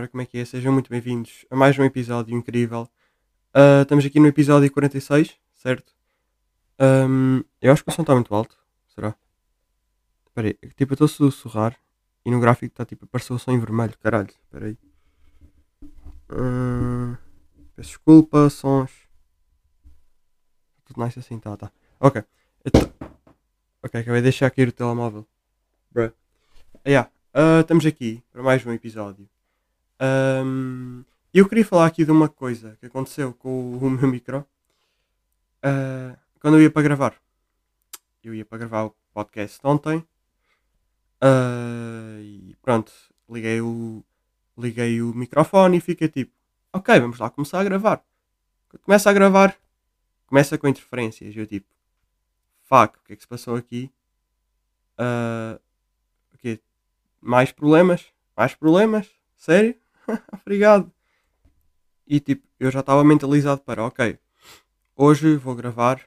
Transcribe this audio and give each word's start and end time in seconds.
Ora, 0.00 0.08
como 0.08 0.22
é 0.22 0.24
que 0.24 0.38
é? 0.38 0.46
Sejam 0.46 0.72
muito 0.72 0.88
bem-vindos 0.88 1.44
a 1.50 1.54
mais 1.54 1.78
um 1.78 1.84
episódio 1.84 2.34
incrível. 2.34 2.88
Ah, 3.52 3.82
estamos 3.82 4.02
aqui 4.02 4.18
no 4.18 4.28
episódio 4.28 4.72
46, 4.72 5.36
certo? 5.52 5.92
Ahm, 6.78 7.42
eu 7.60 7.70
acho 7.70 7.84
que 7.84 7.90
o 7.90 7.92
som 7.92 8.00
está 8.00 8.14
muito 8.14 8.34
alto. 8.34 8.56
Será? 8.94 9.14
Espera 10.26 10.48
aí, 10.48 10.54
tipo, 10.74 10.92
eu 10.92 10.94
estou 10.94 11.04
a 11.04 11.08
sussurrar 11.08 11.76
e 12.24 12.30
no 12.30 12.40
gráfico 12.40 12.72
está 12.72 12.86
tipo, 12.86 13.04
apareceu 13.04 13.36
o 13.36 13.38
som 13.38 13.52
em 13.52 13.60
vermelho. 13.60 13.92
Caralho, 13.98 14.30
espera 14.30 14.68
aí. 14.68 14.78
Ah, 16.30 17.18
peço 17.76 17.90
desculpa, 17.90 18.48
sons. 18.48 19.06
Tudo 20.86 21.04
nice 21.04 21.18
assim, 21.18 21.38
tá, 21.38 21.58
tá. 21.58 21.70
Ok. 22.00 22.24
Ok, 23.82 24.00
acabei 24.00 24.20
de 24.20 24.22
deixar 24.22 24.50
cair 24.50 24.68
o 24.68 24.72
telemóvel. 24.72 25.26
Bruh. 25.92 26.10
Yeah. 26.86 27.10
ah, 27.34 27.60
estamos 27.60 27.84
aqui 27.84 28.22
para 28.32 28.42
mais 28.42 28.64
um 28.64 28.72
episódio. 28.72 29.28
Ahm, 30.00 31.04
eu 31.32 31.46
queria 31.48 31.64
falar 31.64 31.86
aqui 31.86 32.04
de 32.04 32.10
uma 32.10 32.28
coisa 32.28 32.76
que 32.80 32.86
aconteceu 32.86 33.34
com 33.34 33.74
o, 33.74 33.78
o 33.78 33.90
meu 33.90 34.08
micro. 34.08 34.46
Ah, 35.62 36.16
quando 36.40 36.56
eu 36.56 36.62
ia 36.62 36.70
para 36.70 36.82
gravar. 36.82 37.14
Eu 38.24 38.34
ia 38.34 38.44
para 38.44 38.58
gravar 38.58 38.84
o 38.84 38.96
podcast 39.12 39.60
ontem. 39.62 40.04
Ah, 41.20 42.18
e 42.20 42.56
pronto, 42.62 42.92
liguei 43.28 43.60
o, 43.60 44.02
liguei 44.56 45.02
o 45.02 45.14
microfone 45.14 45.76
e 45.76 45.80
fiquei 45.80 46.08
tipo, 46.08 46.32
ok, 46.72 46.98
vamos 46.98 47.18
lá 47.18 47.28
começar 47.30 47.60
a 47.60 47.64
gravar. 47.64 48.02
Começa 48.82 49.10
a 49.10 49.12
gravar, 49.12 49.56
começa 50.26 50.56
com 50.56 50.68
interferências. 50.68 51.36
Eu 51.36 51.46
tipo, 51.46 51.68
fuck, 52.62 52.98
o 52.98 53.02
que 53.04 53.12
é 53.12 53.16
que 53.16 53.22
se 53.22 53.28
passou 53.28 53.56
aqui? 53.56 53.92
Quê? 56.40 56.60
Mais 57.20 57.52
problemas? 57.52 58.06
Mais 58.36 58.54
problemas? 58.54 59.10
Sério? 59.36 59.79
Obrigado. 60.44 60.90
E 62.06 62.18
tipo, 62.20 62.46
eu 62.58 62.70
já 62.70 62.80
estava 62.80 63.04
mentalizado 63.04 63.60
para, 63.60 63.84
ok, 63.84 64.18
hoje 64.96 65.36
vou 65.36 65.54
gravar 65.54 66.00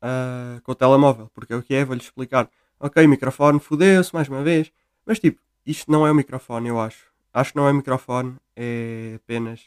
ah, 0.00 0.60
com 0.62 0.72
o 0.72 0.74
telemóvel, 0.74 1.30
porque 1.34 1.52
é 1.52 1.56
o 1.56 1.62
que 1.62 1.74
é, 1.74 1.84
vou-lhe 1.84 2.02
explicar. 2.02 2.50
Ok, 2.78 3.06
microfone 3.06 3.58
fodeu-se 3.58 4.14
mais 4.14 4.28
uma 4.28 4.42
vez, 4.42 4.70
mas 5.06 5.18
tipo, 5.18 5.40
isto 5.66 5.90
não 5.90 6.06
é 6.06 6.10
o 6.12 6.14
microfone, 6.14 6.68
eu 6.68 6.78
acho. 6.78 7.10
Acho 7.32 7.52
que 7.52 7.56
não 7.56 7.68
é 7.68 7.72
microfone, 7.72 8.36
é 8.54 9.14
apenas 9.16 9.62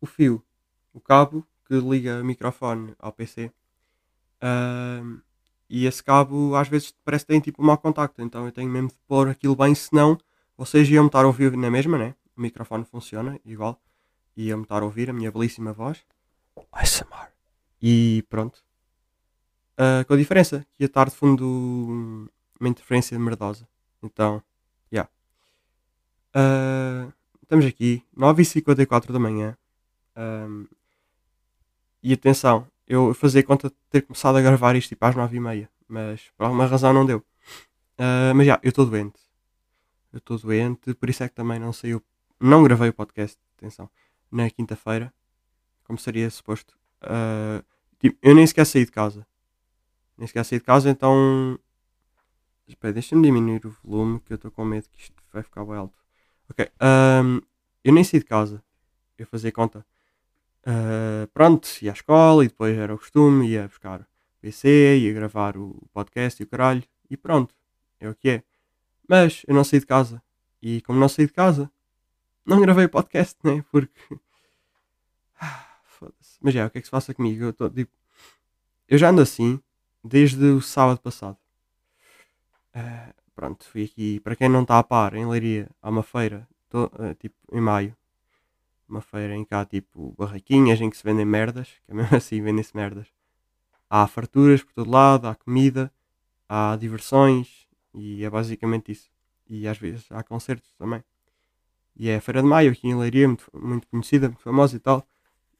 o 0.00 0.06
fio, 0.06 0.42
o 0.92 1.00
cabo 1.00 1.46
que 1.66 1.74
liga 1.74 2.20
o 2.20 2.24
microfone 2.24 2.94
ao 2.98 3.12
PC. 3.12 3.50
Ahm, 4.40 5.20
e 5.68 5.86
esse 5.86 6.02
cabo 6.02 6.54
às 6.54 6.68
vezes 6.68 6.94
parece 7.04 7.24
que 7.24 7.32
tem 7.32 7.40
tipo 7.40 7.62
mau 7.62 7.78
contacto, 7.78 8.22
então 8.22 8.46
eu 8.46 8.52
tenho 8.52 8.70
mesmo 8.70 8.88
de 8.88 8.96
pôr 9.06 9.28
aquilo 9.28 9.56
bem, 9.56 9.74
senão 9.74 10.18
vocês 10.56 10.88
iam-me 10.88 11.08
estar 11.08 11.24
a 11.24 11.26
ouvir 11.26 11.56
na 11.56 11.70
mesma, 11.70 11.98
né? 11.98 12.14
O 12.36 12.40
microfone 12.40 12.84
funciona 12.84 13.38
igual. 13.44 13.80
Iam-me 14.36 14.64
estar 14.64 14.82
a 14.82 14.84
ouvir 14.84 15.10
a 15.10 15.12
minha 15.12 15.30
belíssima 15.30 15.72
voz. 15.72 16.04
ASMR. 16.72 17.28
E 17.80 18.24
pronto. 18.28 18.62
Ah, 19.76 20.04
com 20.06 20.14
a 20.14 20.16
diferença 20.16 20.66
que 20.76 20.84
ia 20.84 20.86
estar 20.86 21.08
de 21.08 21.16
fundo 21.16 22.28
uma 22.60 22.68
interferência 22.68 23.18
merdosa. 23.18 23.66
Então, 24.02 24.42
já. 24.92 25.08
Ah, 26.34 27.08
estamos 27.42 27.66
aqui, 27.66 28.04
9h54 28.16 29.12
da 29.12 29.18
manhã. 29.18 29.56
Ahm, 30.14 30.66
e 32.02 32.12
atenção, 32.12 32.66
eu 32.86 33.14
fazia 33.14 33.42
conta 33.42 33.68
de 33.70 33.74
ter 33.90 34.02
começado 34.02 34.36
a 34.36 34.42
gravar 34.42 34.76
isto 34.76 34.90
tipo 34.90 35.04
às 35.04 35.14
9h30, 35.14 35.68
mas 35.88 36.30
por 36.36 36.44
alguma 36.44 36.66
razão 36.66 36.92
não 36.92 37.06
deu. 37.06 37.24
Ah, 37.98 38.32
mas 38.34 38.46
já, 38.46 38.60
eu 38.62 38.70
estou 38.70 38.86
doente. 38.86 39.20
Eu 40.12 40.18
estou 40.18 40.38
doente, 40.38 40.94
por 40.94 41.08
isso 41.10 41.22
é 41.24 41.28
que 41.28 41.34
também 41.34 41.58
não 41.58 41.72
saiu. 41.72 42.02
Não 42.44 42.64
gravei 42.64 42.88
o 42.88 42.92
podcast, 42.92 43.38
atenção, 43.56 43.88
na 44.28 44.50
quinta-feira, 44.50 45.14
como 45.84 45.96
seria 45.96 46.28
suposto. 46.28 46.76
Tipo, 48.00 48.18
eu 48.20 48.34
nem 48.34 48.44
sequer 48.44 48.66
saí 48.66 48.84
de 48.84 48.90
casa. 48.90 49.24
Nem 50.18 50.26
sequer 50.26 50.44
saí 50.44 50.58
de 50.58 50.64
casa, 50.64 50.90
então. 50.90 51.56
Espera, 52.66 52.92
deixa-me 52.92 53.22
diminuir 53.22 53.64
o 53.64 53.70
volume 53.84 54.18
que 54.18 54.32
eu 54.32 54.34
estou 54.34 54.50
com 54.50 54.64
medo 54.64 54.88
que 54.90 55.02
isto 55.02 55.14
vai 55.32 55.44
ficar 55.44 55.64
bem 55.64 55.76
alto. 55.76 55.96
Ok, 56.50 56.68
ahm, 56.80 57.38
eu 57.84 57.92
nem 57.92 58.02
saí 58.02 58.18
de 58.18 58.26
casa. 58.26 58.60
Eu 59.16 59.24
fazia 59.24 59.52
conta. 59.52 59.86
Ah, 60.66 61.28
pronto, 61.32 61.68
ia 61.80 61.92
à 61.92 61.94
escola 61.94 62.44
e 62.44 62.48
depois 62.48 62.76
era 62.76 62.92
o 62.92 62.98
costume, 62.98 63.50
ia 63.50 63.68
buscar 63.68 64.00
o 64.00 64.06
PC, 64.40 64.98
ia 64.98 65.12
gravar 65.12 65.56
o 65.56 65.80
podcast 65.92 66.42
e 66.42 66.44
o 66.44 66.48
caralho, 66.48 66.82
e 67.08 67.16
pronto, 67.16 67.54
é 68.00 68.08
o 68.08 68.16
que 68.16 68.28
é. 68.30 68.42
Mas 69.08 69.44
eu 69.46 69.54
não 69.54 69.62
saí 69.62 69.78
de 69.78 69.86
casa. 69.86 70.20
E 70.60 70.80
como 70.82 70.98
não 70.98 71.08
saí 71.08 71.26
de 71.26 71.32
casa, 71.32 71.70
não 72.44 72.60
gravei 72.60 72.86
o 72.86 72.88
podcast, 72.88 73.38
né? 73.44 73.64
Porque. 73.70 74.18
Foda-se. 75.84 76.38
Mas 76.40 76.54
é, 76.56 76.64
o 76.64 76.70
que 76.70 76.78
é 76.78 76.80
que 76.80 76.86
se 76.86 76.90
passa 76.90 77.14
comigo? 77.14 77.44
Eu, 77.44 77.52
tô, 77.52 77.70
tipo, 77.70 77.92
eu 78.88 78.98
já 78.98 79.10
ando 79.10 79.22
assim 79.22 79.60
desde 80.02 80.44
o 80.46 80.60
sábado 80.60 81.00
passado. 81.00 81.36
Ah, 82.74 83.14
pronto, 83.34 83.64
fui 83.64 83.84
aqui. 83.84 84.20
Para 84.20 84.36
quem 84.36 84.48
não 84.48 84.62
está 84.62 84.78
a 84.78 84.82
par, 84.82 85.14
em 85.14 85.26
Leiria, 85.26 85.70
há 85.80 85.90
uma 85.90 86.02
feira, 86.02 86.48
tô, 86.68 86.90
ah, 86.98 87.14
tipo, 87.14 87.36
em 87.52 87.60
maio. 87.60 87.96
Uma 88.88 89.00
feira 89.00 89.34
em 89.34 89.46
há 89.50 89.64
tipo 89.64 90.14
barraquinhas 90.18 90.80
em 90.80 90.90
que 90.90 90.96
se 90.96 91.04
vendem 91.04 91.24
merdas, 91.24 91.68
que 91.86 91.92
é 91.92 91.94
mesmo 91.96 92.16
assim, 92.16 92.42
vendem-se 92.42 92.76
merdas. 92.76 93.06
Há 93.88 94.06
farturas 94.06 94.62
por 94.62 94.72
todo 94.72 94.90
lado, 94.90 95.28
há 95.28 95.34
comida, 95.34 95.92
há 96.48 96.76
diversões 96.76 97.66
e 97.94 98.24
é 98.24 98.30
basicamente 98.30 98.92
isso. 98.92 99.10
E 99.48 99.68
às 99.68 99.78
vezes 99.78 100.06
há 100.10 100.22
concertos 100.22 100.70
também. 100.78 101.02
E 101.96 102.08
é 102.08 102.16
a 102.16 102.20
Feira 102.20 102.42
de 102.42 102.48
Maio 102.48 102.72
aqui 102.72 102.88
em 102.88 102.98
Leiria, 102.98 103.28
muito, 103.28 103.44
muito 103.54 103.86
conhecida, 103.88 104.28
muito 104.28 104.42
famosa 104.42 104.76
e 104.76 104.80
tal. 104.80 105.06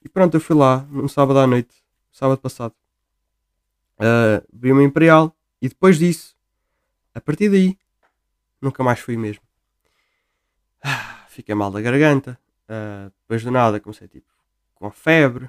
E 0.05 0.09
pronto, 0.09 0.37
eu 0.37 0.41
fui 0.41 0.57
lá 0.57 0.87
no 0.91 1.09
sábado 1.09 1.39
à 1.39 1.47
noite, 1.47 1.75
sábado 2.11 2.41
passado. 2.41 2.75
Ah, 3.99 4.43
vi 4.53 4.73
uma 4.73 4.83
Imperial 4.83 5.37
e 5.61 5.69
depois 5.69 5.99
disso, 5.99 6.37
a 7.15 7.21
partir 7.21 7.49
daí, 7.51 7.79
nunca 8.61 8.83
mais 8.83 8.99
fui 8.99 9.17
mesmo. 9.17 9.43
Ah, 10.83 11.25
Fiquei 11.29 11.55
mal 11.55 11.71
da 11.71 11.81
garganta. 11.81 12.39
Ah, 12.69 13.11
depois 13.23 13.43
do 13.43 13.51
nada 13.51 13.81
comecei 13.81 14.09
tipo 14.09 14.31
com 14.75 14.91
febre, 14.91 15.49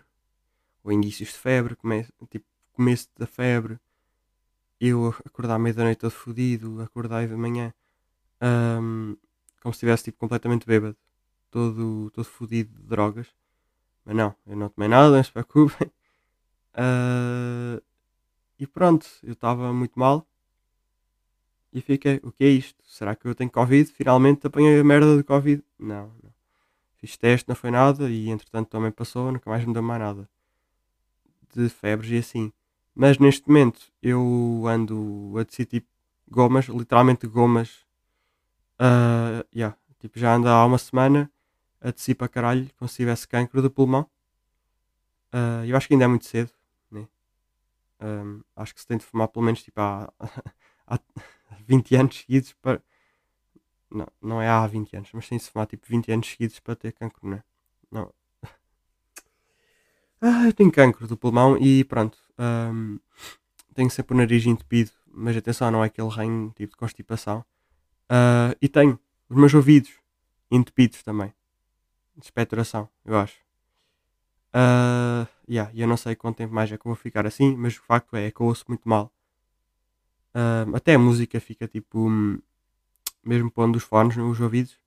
ou 0.83 0.91
indícios 0.91 1.29
de 1.29 1.38
febre, 1.39 1.75
come, 1.75 2.07
tipo 2.29 2.45
começo 2.73 3.09
da 3.17 3.25
febre. 3.25 3.79
Eu 4.79 5.15
acordar 5.25 5.55
à 5.55 5.59
meia 5.59 5.73
da 5.73 5.83
noite 5.83 6.00
todo 6.00 6.11
fodido, 6.11 6.81
acordar 6.81 7.27
de 7.27 7.35
manhã 7.35 7.73
ahm, 8.39 9.15
como 9.63 9.74
se 9.74 9.78
estivesse 9.78 10.03
tipo 10.03 10.19
completamente 10.19 10.68
bêbado, 10.68 10.97
todo, 11.50 12.12
todo 12.12 12.25
fodido 12.25 12.78
de 12.81 12.85
drogas. 12.85 13.28
Mas 14.06 14.16
não, 14.16 14.35
eu 14.46 14.57
não 14.57 14.69
tomei 14.69 14.90
nada, 14.90 15.16
não 15.16 15.24
se 15.24 15.31
preocupem. 15.31 15.90
Ah, 16.74 17.81
e 18.59 18.68
pronto, 18.68 19.07
eu 19.24 19.34
estava 19.34 19.74
muito 19.74 19.97
mal. 19.97 20.28
E 21.72 21.81
fiquei, 21.81 22.19
o 22.24 22.31
que 22.31 22.44
é 22.44 22.50
isto? 22.50 22.84
Será 22.85 23.16
que 23.16 23.25
eu 23.28 23.34
tenho 23.34 23.50
Covid? 23.50 23.91
Finalmente 23.91 24.46
apanhei 24.46 24.79
a 24.79 24.84
merda 24.84 25.18
de 25.18 25.24
Covid? 25.24 25.63
Não, 25.80 26.13
não. 26.22 26.34
Fiz 26.97 27.18
teste, 27.18 27.50
não 27.50 27.56
foi 27.56 27.72
nada 27.72 28.09
e 28.09 28.30
entretanto 28.30 28.69
também 28.69 28.91
passou, 28.91 29.31
nunca 29.31 29.50
mais 29.50 29.66
me 29.66 29.74
deu 29.74 29.81
mais 29.81 30.00
nada. 30.00 30.30
De 31.56 31.69
febres 31.69 32.12
e 32.12 32.18
assim. 32.18 32.53
Mas 32.94 33.18
neste 33.18 33.47
momento 33.47 33.91
eu 34.01 34.66
ando 34.68 35.34
a 35.38 35.44
decidir 35.44 35.66
tipo 35.68 35.88
gomas, 36.30 36.66
literalmente 36.66 37.25
gomas. 37.28 37.85
Ah, 38.83 39.45
yeah, 39.55 39.77
tipo, 39.99 40.19
já 40.19 40.35
ando 40.35 40.47
há 40.49 40.66
uma 40.66 40.77
semana 40.77 41.31
a 41.81 41.91
descer 41.91 42.16
para 42.16 42.27
caralho, 42.29 42.69
como 42.77 42.89
se 42.89 42.97
tivesse 42.97 43.27
cancro 43.27 43.61
do 43.61 43.71
pulmão. 43.71 44.09
Ah, 45.31 45.63
eu 45.66 45.75
acho 45.75 45.88
que 45.88 45.94
ainda 45.94 46.06
é 46.06 46.07
muito 46.07 46.25
cedo, 46.25 46.51
né? 46.91 47.07
Ahm, 48.00 48.41
acho 48.56 48.74
que 48.75 48.81
se 48.81 48.88
tem 48.88 48.97
de 48.97 49.06
fumar 49.06 49.27
pelo 49.30 49.45
menos 49.45 49.63
tipo 49.63 49.80
há, 49.81 50.12
há 50.88 51.00
20 51.68 51.95
anos 51.95 52.18
seguidos 52.19 52.53
para. 52.62 52.81
Não, 53.89 54.07
não 54.21 54.41
é 54.41 54.47
há 54.50 54.65
20 54.68 54.94
anos, 54.95 55.09
mas 55.13 55.30
tem 55.30 55.38
de 55.38 55.45
fumar 55.50 55.68
tipo 55.68 55.88
20 55.88 56.12
anos 56.12 56.27
seguidos 56.30 56.59
para 56.59 56.75
ter 56.75 56.91
cancro, 56.91 57.27
né? 57.30 57.44
Não. 57.91 58.12
Ah, 60.21 60.45
eu 60.47 60.53
tenho 60.53 60.71
cancro 60.71 61.07
do 61.07 61.18
pulmão 61.18 61.57
e 61.57 61.83
pronto. 61.83 62.18
ahm, 62.38 62.97
tenho 63.75 63.89
sempre 63.91 64.15
o 64.15 64.18
nariz 64.18 64.45
entupido, 64.45 64.91
mas 65.07 65.38
atenção, 65.38 65.71
não 65.71 65.83
é 65.83 65.88
aquele 65.88 66.09
reino 66.09 66.51
tipo 66.56 66.71
de 66.74 66.77
constipação. 66.77 67.45
Ah, 68.09 68.55
e 68.61 68.67
tenho 68.69 69.00
os 69.29 69.38
meus 69.38 69.53
ouvidos 69.53 69.91
entupidos 70.51 71.03
também. 71.03 71.33
De 72.15 72.25
expectoração, 72.25 72.89
eu 73.05 73.17
acho. 73.17 73.38
Ah, 74.53 75.27
yeah, 75.50 75.71
eu 75.75 75.88
não 75.88 75.97
sei 75.97 76.15
quanto 76.15 76.38
tempo 76.38 76.53
mais 76.53 76.71
é 76.71 76.77
que 76.77 76.85
vou 76.85 76.95
ficar 76.95 77.25
assim, 77.25 77.55
mas 77.55 77.75
o 77.77 77.81
facto 77.81 78.15
é, 78.15 78.29
que 78.31 78.39
eu 78.41 78.45
ouço 78.45 78.65
muito 78.67 78.88
mal. 78.88 79.11
Ah, 80.33 80.65
até 80.75 80.95
a 80.95 81.00
música 81.00 81.39
fica 81.39 81.67
tipo. 81.67 82.09
Mesmo 83.23 83.50
pondo 83.50 83.77
os 83.77 83.83
fones 83.83 84.17
nos 84.17 84.39
ouvidos, 84.41 84.77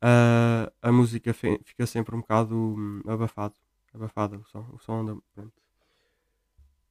ah, 0.00 0.70
a 0.82 0.92
música 0.92 1.32
fica 1.32 1.86
sempre 1.86 2.14
um 2.14 2.20
bocado 2.20 2.54
hum, 2.54 3.02
abafado. 3.06 3.54
Abafada 3.94 4.38
o 4.38 4.44
som. 4.44 4.66
O 4.74 4.78
som 4.78 5.00
anda. 5.00 5.16
Pronto. 5.34 5.52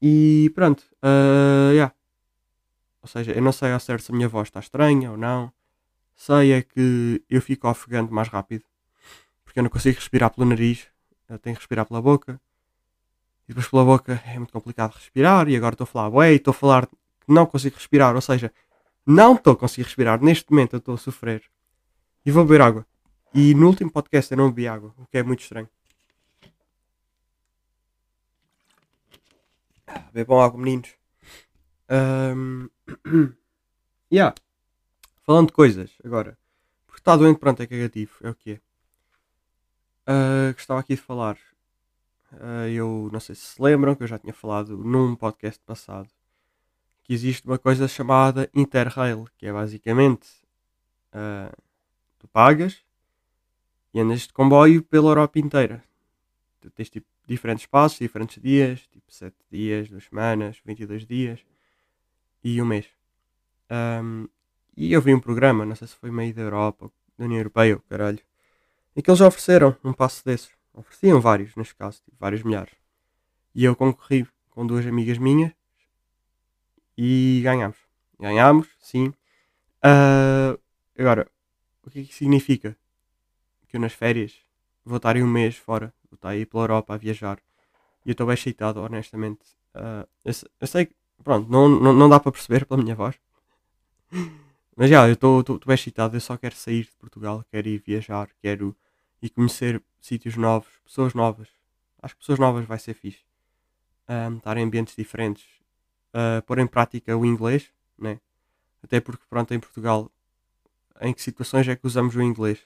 E 0.02 0.52
pronto. 0.56 0.84
ah, 1.02 1.72
yeah. 1.72 1.94
Ou 3.02 3.08
seja, 3.08 3.32
eu 3.32 3.42
não 3.42 3.52
sei 3.52 3.72
ao 3.72 3.80
certo 3.80 4.04
se 4.04 4.12
a 4.12 4.16
minha 4.16 4.28
voz 4.28 4.48
está 4.48 4.60
estranha 4.60 5.12
ou 5.12 5.18
não. 5.18 5.52
Sei 6.16 6.54
é 6.54 6.62
que 6.62 7.24
eu 7.30 7.42
fico 7.42 7.68
ofegante 7.68 8.14
mais 8.14 8.28
rápido. 8.28 8.64
porque 9.44 9.60
eu 9.60 9.64
não 9.64 9.70
consigo 9.70 9.98
respirar 9.98 10.30
pelo 10.30 10.48
nariz, 10.48 10.88
eu 11.28 11.38
tenho 11.40 11.56
que 11.56 11.62
respirar 11.62 11.86
pela 11.86 12.02
boca. 12.02 12.40
E 13.46 13.48
depois 13.50 13.68
pela 13.68 13.84
boca 13.84 14.22
é 14.26 14.38
muito 14.38 14.54
complicado 14.54 14.94
respirar. 14.94 15.50
E 15.50 15.56
agora 15.56 15.74
estou 15.74 15.84
a 15.86 15.88
falar, 15.88 16.10
ué, 16.10 16.34
estou 16.34 16.52
a 16.52 16.56
falar 16.56 16.88
que 16.88 16.96
não 17.28 17.46
consigo 17.46 17.76
respirar. 17.76 18.16
Ou 18.16 18.22
seja, 18.22 18.54
não 19.06 19.36
estou 19.36 19.54
a 19.54 19.58
conseguir 19.58 19.84
respirar. 19.84 20.22
Neste 20.22 20.50
momento 20.52 20.74
eu 20.74 20.80
estou 20.80 20.96
a 20.96 20.98
sofrer. 20.98 21.44
E 22.26 22.32
vou 22.32 22.46
beber 22.46 22.62
água. 22.62 22.86
E 23.34 23.54
no 23.56 23.68
último 23.68 23.90
podcast 23.92 24.32
eu 24.32 24.38
não 24.38 24.50
bebi 24.50 24.68
água, 24.68 24.94
o 24.98 25.06
que 25.08 25.18
é 25.18 25.24
muito 25.24 25.42
estranho. 25.42 25.70
Bebam 30.14 30.40
água, 30.40 30.60
meninos. 30.60 30.90
Um... 31.90 32.70
yeah. 34.12 34.36
Falando 35.24 35.48
de 35.48 35.54
coisas, 35.54 35.92
agora. 36.04 36.38
Porque 36.86 37.02
está 37.02 37.16
doente, 37.16 37.40
pronto, 37.40 37.62
é 37.62 37.68
cagativo. 37.68 38.12
É 38.22 38.30
o 38.30 38.36
que 38.36 38.52
é. 38.52 38.62
Uh, 40.12 40.54
gostava 40.54 40.80
aqui 40.80 40.96
de 40.96 41.02
falar. 41.02 41.38
Uh, 42.34 42.68
eu 42.70 43.10
não 43.12 43.20
sei 43.20 43.36
se 43.36 43.42
se 43.42 43.62
lembram 43.62 43.96
que 43.96 44.04
eu 44.04 44.08
já 44.08 44.18
tinha 44.18 44.34
falado 44.34 44.78
num 44.78 45.16
podcast 45.16 45.62
passado 45.66 46.10
que 47.04 47.14
existe 47.14 47.46
uma 47.46 47.58
coisa 47.58 47.88
chamada 47.88 48.50
Interrail, 48.54 49.28
que 49.38 49.46
é 49.46 49.52
basicamente 49.52 50.28
uh, 51.14 51.56
tu 52.20 52.28
pagas 52.28 52.82
e 53.94 54.00
andas 54.00 54.22
de 54.22 54.34
comboio 54.34 54.82
pela 54.84 55.10
Europa 55.10 55.40
inteira. 55.40 55.84
Tu 56.62 56.70
tens 56.70 56.90
tipo 56.90 57.08
diferentes 57.28 57.66
passos, 57.66 58.00
diferentes 58.00 58.42
dias, 58.42 58.88
tipo 58.88 59.12
7 59.12 59.36
dias, 59.52 59.90
2 59.90 60.04
semanas, 60.04 60.62
22 60.64 61.06
dias 61.06 61.44
e 62.44 62.62
um 62.62 62.66
mês. 62.66 62.88
Um, 63.70 64.28
e 64.76 64.94
eu 64.94 65.02
vi 65.02 65.14
um 65.14 65.20
programa, 65.20 65.66
não 65.66 65.76
sei 65.76 65.88
se 65.88 65.96
foi 65.96 66.12
meio 66.12 66.34
da 66.34 66.42
Europa, 66.42 66.92
da 67.18 67.26
União 67.26 67.40
Europeia, 67.40 67.82
caralho, 67.90 68.20
em 68.96 69.02
que 69.02 69.10
eles 69.10 69.22
ofereceram 69.22 69.76
um 69.84 69.94
passo 69.94 70.24
desses. 70.26 70.52
Ofereciam 70.74 71.20
vários, 71.20 71.56
neste 71.56 71.76
caso, 71.76 72.02
tipo, 72.04 72.16
vários 72.20 72.44
milhares. 72.44 72.74
E 73.54 73.66
eu 73.66 73.76
concorri 73.76 74.26
com 74.50 74.66
duas 74.66 74.86
amigas 74.86 75.18
minhas 75.18 75.52
e 76.98 77.42
ganhámos. 77.44 77.78
Ganhámos, 78.20 78.68
sim. 78.80 79.14
Uh, 79.84 80.60
agora, 80.98 81.30
o 81.84 81.90
que 81.90 82.00
é 82.00 82.04
que 82.04 82.14
significa? 82.14 82.78
Que 83.68 83.78
eu 83.78 83.82
nas 83.82 83.94
férias 83.94 84.36
vou 84.86 84.98
estar 84.98 85.16
aí 85.16 85.24
um 85.24 85.28
mês 85.28 85.56
fora, 85.56 85.94
vou 86.10 86.16
estar 86.16 86.30
aí 86.30 86.46
pela 86.46 86.64
Europa 86.64 86.94
a 86.94 86.98
viajar. 86.98 87.40
E 88.06 88.10
eu 88.10 88.12
estou 88.14 88.28
bem 88.28 88.34
excitado, 88.34 88.80
honestamente. 88.82 89.42
Uh, 89.76 90.08
eu, 90.24 90.34
eu, 90.60 90.68
sei 90.68 90.86
que, 90.86 90.96
pronto, 91.24 91.50
não, 91.50 91.70
não, 91.70 91.94
não 91.94 92.10
dá 92.10 92.20
para 92.20 92.32
perceber 92.32 92.66
pela 92.66 92.82
minha 92.82 92.96
voz. 92.96 93.16
Mas 94.76 94.90
já, 94.90 95.08
eu 95.08 95.14
estou 95.14 95.44
bem 95.66 95.76
excitado, 95.76 96.16
eu 96.16 96.22
só 96.22 96.38
quero 96.38 96.56
sair 96.56 96.84
de 96.84 96.96
Portugal, 96.98 97.46
quero 97.52 97.68
ir 97.68 97.84
viajar, 97.86 98.30
quero 98.42 98.76
ir 99.22 99.30
conhecer 99.30 99.82
sítios 100.00 100.36
novos, 100.36 100.70
pessoas 100.84 101.14
novas. 101.14 101.48
Acho 102.02 102.16
que 102.16 102.22
pessoas 102.22 102.40
novas 102.40 102.66
vai 102.66 102.80
ser 102.80 102.94
fixe. 102.94 103.24
Um, 104.10 104.38
estar 104.38 104.58
em 104.58 104.64
ambientes 104.64 104.96
diferentes, 104.96 105.46
uh, 106.14 106.42
pôr 106.44 106.60
em 106.60 106.68
prática 106.68 107.16
o 107.16 107.26
inglês, 107.26 107.72
né? 107.98 108.20
Até 108.84 109.00
porque, 109.00 109.24
pronto, 109.30 109.54
em 109.54 109.60
Portugal, 109.60 110.12
em 111.00 111.14
que 111.14 111.22
situações 111.22 111.68
é 111.68 111.76
que 111.76 111.86
usamos 111.86 112.16
o 112.16 112.22
inglês? 112.22 112.60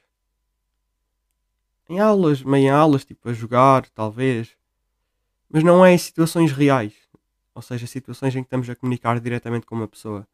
Em 1.90 2.00
aulas, 2.00 2.42
meio 2.42 2.66
em 2.66 2.70
aulas, 2.70 3.06
tipo 3.06 3.30
a 3.30 3.34
jogar, 3.34 3.88
talvez. 3.90 4.56
Mas 5.50 5.64
não 5.64 5.86
é 5.86 5.94
em 5.94 5.98
situações 5.98 6.52
reais. 6.52 6.94
Ou 7.56 7.62
seja, 7.62 7.88
situações 7.88 8.36
em 8.36 8.44
que 8.44 8.48
estamos 8.48 8.70
a 8.70 8.76
comunicar 8.76 9.20
diretamente 9.20 9.66
com 9.66 9.76
uma 9.76 9.88
pessoa 9.88 10.28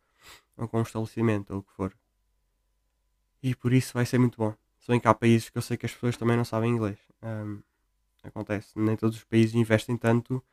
ou 0.57 0.67
com 0.67 0.79
um 0.79 0.81
estabelecimento 0.81 1.51
ou 1.53 1.59
o 1.59 1.63
que 1.63 1.71
for. 1.71 1.95
E 3.41 3.55
por 3.55 3.71
isso 3.71 3.93
vai 3.93 4.05
ser 4.05 4.17
muito 4.17 4.37
bom. 4.37 4.53
Se 4.79 4.87
bem 4.87 4.99
que 4.99 5.07
há 5.07 5.13
países 5.13 5.49
que 5.49 5.57
eu 5.57 5.61
sei 5.61 5.77
que 5.77 5.85
as 5.85 5.93
pessoas 5.93 6.17
também 6.17 6.35
não 6.35 6.43
sabem 6.43 6.71
inglês. 6.71 6.97
Um, 7.21 7.61
acontece. 8.23 8.77
Nem 8.77 8.95
todos 8.95 9.17
os 9.17 9.23
países 9.23 9.55
investem 9.55 9.95
tanto 9.95 10.43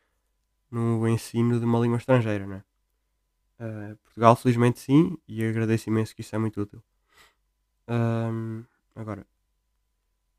no 0.70 1.08
ensino 1.08 1.58
de 1.58 1.64
uma 1.64 1.78
língua 1.80 1.98
estrangeira, 1.98 2.46
né? 2.46 2.62
Uh, 3.58 3.96
Portugal, 3.96 4.36
felizmente, 4.36 4.78
sim, 4.78 5.16
e 5.26 5.44
agradeço 5.44 5.88
imenso 5.88 6.14
que 6.14 6.20
isso 6.20 6.34
é 6.36 6.38
muito 6.38 6.60
útil. 6.60 6.82
Um, 7.88 8.64
agora, 8.94 9.26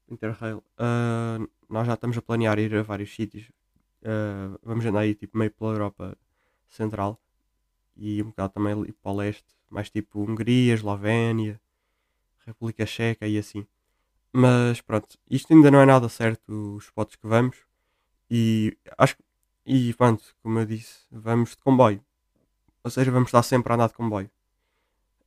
Interrail, 0.07 0.57
uh, 0.57 1.49
nós 1.67 1.85
já 1.85 1.95
estamos 1.95 2.17
a 2.17 2.21
planear 2.21 2.57
ir 2.59 2.75
a 2.75 2.83
vários 2.83 3.13
sítios. 3.13 3.51
Uh, 4.01 4.57
vamos 4.63 4.85
andar 4.85 5.01
aí 5.01 5.13
tipo 5.13 5.37
meio 5.37 5.51
pela 5.51 5.73
Europa 5.73 6.17
Central 6.69 7.19
e 7.97 8.23
um 8.23 8.27
bocado 8.27 8.53
também 8.53 8.93
para 8.93 9.11
o 9.11 9.15
leste, 9.15 9.47
mais 9.69 9.89
tipo 9.89 10.21
Hungria, 10.21 10.73
Eslovénia, 10.73 11.59
República 12.45 12.85
Checa 12.85 13.27
e 13.27 13.37
assim. 13.37 13.67
Mas 14.31 14.81
pronto, 14.81 15.17
isto 15.29 15.53
ainda 15.53 15.71
não 15.71 15.81
é 15.81 15.85
nada 15.85 16.07
certo, 16.09 16.75
os 16.77 16.85
spots 16.85 17.15
que 17.15 17.27
vamos. 17.27 17.57
E 18.29 18.77
acho 18.97 19.17
e 19.65 19.93
pronto, 19.93 20.23
como 20.41 20.59
eu 20.59 20.65
disse, 20.65 21.05
vamos 21.11 21.51
de 21.51 21.57
comboio. 21.57 22.03
Ou 22.83 22.89
seja, 22.89 23.11
vamos 23.11 23.27
estar 23.29 23.43
sempre 23.43 23.71
a 23.71 23.75
andar 23.75 23.87
de 23.87 23.93
comboio. 23.93 24.29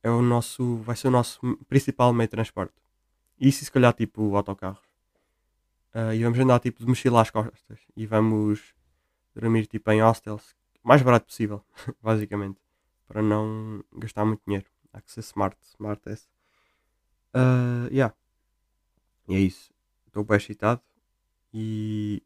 É 0.01 0.09
o 0.09 0.21
nosso, 0.21 0.77
vai 0.77 0.95
ser 0.95 1.07
o 1.07 1.11
nosso 1.11 1.39
principal 1.69 2.11
meio 2.13 2.27
de 2.27 2.31
transporte. 2.31 2.73
Isso 3.39 3.63
se 3.63 3.71
calhar 3.71 3.93
tipo 3.93 4.35
autocarros. 4.35 4.92
Uh, 5.93 6.13
e 6.13 6.23
vamos 6.23 6.39
andar 6.39 6.59
tipo 6.59 6.79
de 6.79 6.87
mochila 6.87 7.21
às 7.21 7.29
costas. 7.29 7.79
E 7.95 8.05
vamos 8.05 8.73
dormir 9.35 9.67
tipo 9.67 9.91
em 9.91 10.01
hostels. 10.01 10.55
Mais 10.83 11.01
barato 11.01 11.27
possível, 11.27 11.63
basicamente 12.01 12.63
para 13.07 13.21
não 13.21 13.83
gastar 13.93 14.25
muito 14.25 14.41
dinheiro. 14.45 14.65
Há 14.91 14.99
que 14.99 15.11
ser 15.11 15.19
smart, 15.21 15.57
smart 15.63 16.01
é. 16.09 16.13
Uh, 17.35 17.87
yeah. 17.91 18.13
E 19.27 19.35
é 19.35 19.39
isso. 19.39 19.71
Estou 20.07 20.23
bem 20.23 20.37
excitado 20.37 20.81
e. 21.53 22.23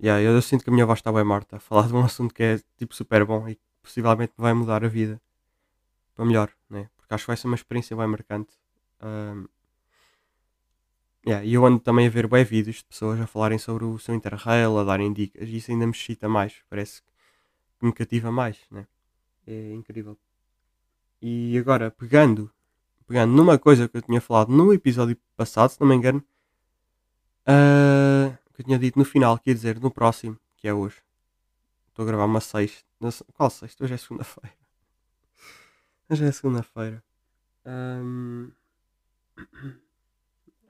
Yeah, 0.00 0.22
eu, 0.22 0.40
sinto 0.42 0.62
que 0.62 0.70
a 0.70 0.72
minha 0.72 0.84
voz 0.84 0.98
está 0.98 1.10
bem 1.10 1.24
morta 1.24 1.56
a 1.56 1.60
falar 1.60 1.88
de 1.88 1.94
um 1.94 2.04
assunto 2.04 2.34
que 2.34 2.42
é 2.42 2.60
tipo 2.76 2.94
super 2.94 3.24
bom 3.24 3.48
e 3.48 3.54
que 3.54 3.62
possivelmente 3.82 4.34
vai 4.36 4.52
mudar 4.52 4.84
a 4.84 4.88
vida 4.88 5.20
para 6.14 6.24
melhor, 6.24 6.52
né? 6.68 6.90
Porque 6.96 7.14
acho 7.14 7.24
que 7.24 7.28
vai 7.28 7.36
ser 7.36 7.46
uma 7.46 7.56
experiência 7.56 7.96
bem 7.96 8.06
marcante. 8.06 8.54
Um, 9.02 9.46
yeah, 11.26 11.44
e 11.44 11.54
eu 11.54 11.66
ando 11.66 11.80
também 11.80 12.06
a 12.06 12.10
ver 12.10 12.28
bem 12.28 12.44
vídeos 12.44 12.76
de 12.76 12.84
pessoas 12.84 13.20
a 13.20 13.26
falarem 13.26 13.58
sobre 13.58 13.84
o 13.84 13.98
seu 13.98 14.14
Interrail, 14.14 14.78
a 14.78 14.84
darem 14.84 15.12
dicas, 15.12 15.48
e 15.48 15.56
isso 15.56 15.70
ainda 15.70 15.86
me 15.86 15.92
excita 15.92 16.28
mais. 16.28 16.54
Parece 16.70 17.02
que 17.78 17.86
me 17.86 17.92
cativa 17.92 18.30
mais, 18.30 18.58
né? 18.70 18.86
É 19.46 19.72
incrível. 19.72 20.16
E 21.20 21.56
agora, 21.58 21.90
pegando, 21.90 22.50
pegando 23.06 23.32
numa 23.34 23.58
coisa 23.58 23.88
que 23.88 23.96
eu 23.96 24.02
tinha 24.02 24.20
falado 24.20 24.52
no 24.52 24.72
episódio 24.72 25.16
passado, 25.36 25.70
se 25.70 25.80
não 25.80 25.88
me 25.88 25.94
engano, 25.94 26.22
uh, 27.42 28.36
que 28.54 28.62
eu 28.62 28.64
tinha 28.66 28.78
dito 28.78 28.98
no 28.98 29.04
final, 29.04 29.38
que 29.38 29.50
ia 29.50 29.54
dizer 29.54 29.80
no 29.80 29.90
próximo, 29.90 30.38
que 30.56 30.68
é 30.68 30.74
hoje. 30.74 31.02
Estou 31.88 32.04
a 32.04 32.06
gravar 32.06 32.26
uma 32.26 32.40
sexta. 32.40 32.84
Qual 33.34 33.50
sexta? 33.50 33.84
Hoje 33.84 33.94
é 33.94 33.96
segunda-feira. 33.96 34.56
Hoje 36.10 36.24
é 36.24 36.32
segunda-feira. 36.32 37.02
Um, 37.64 38.50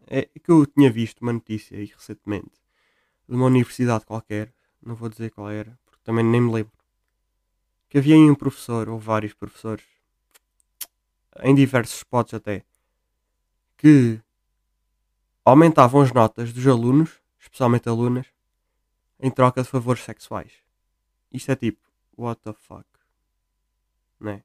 é 0.06 0.22
que 0.22 0.50
eu 0.50 0.66
tinha 0.66 0.90
visto 0.90 1.20
uma 1.20 1.32
notícia 1.32 1.76
aí 1.76 1.86
recentemente 1.86 2.52
de 3.28 3.34
uma 3.34 3.46
universidade 3.46 4.04
qualquer, 4.04 4.52
não 4.82 4.94
vou 4.94 5.08
dizer 5.08 5.30
qual 5.30 5.50
era, 5.50 5.78
porque 5.84 6.02
também 6.04 6.24
nem 6.24 6.40
me 6.40 6.52
lembro 6.52 6.76
que 7.88 7.98
havia 7.98 8.16
um 8.16 8.34
professor, 8.34 8.88
ou 8.88 8.98
vários 8.98 9.32
professores, 9.32 9.84
em 11.42 11.54
diversos 11.54 11.96
spots 11.98 12.34
até, 12.34 12.64
que 13.76 14.20
aumentavam 15.44 16.00
as 16.00 16.12
notas 16.12 16.52
dos 16.52 16.66
alunos, 16.66 17.20
especialmente 17.38 17.88
alunas, 17.88 18.26
em 19.20 19.30
troca 19.30 19.62
de 19.62 19.68
favores 19.68 20.02
sexuais. 20.02 20.52
Isto 21.32 21.52
é 21.52 21.56
tipo, 21.56 21.80
what 22.16 22.40
the 22.42 22.52
fuck? 22.52 22.86
Né? 24.18 24.42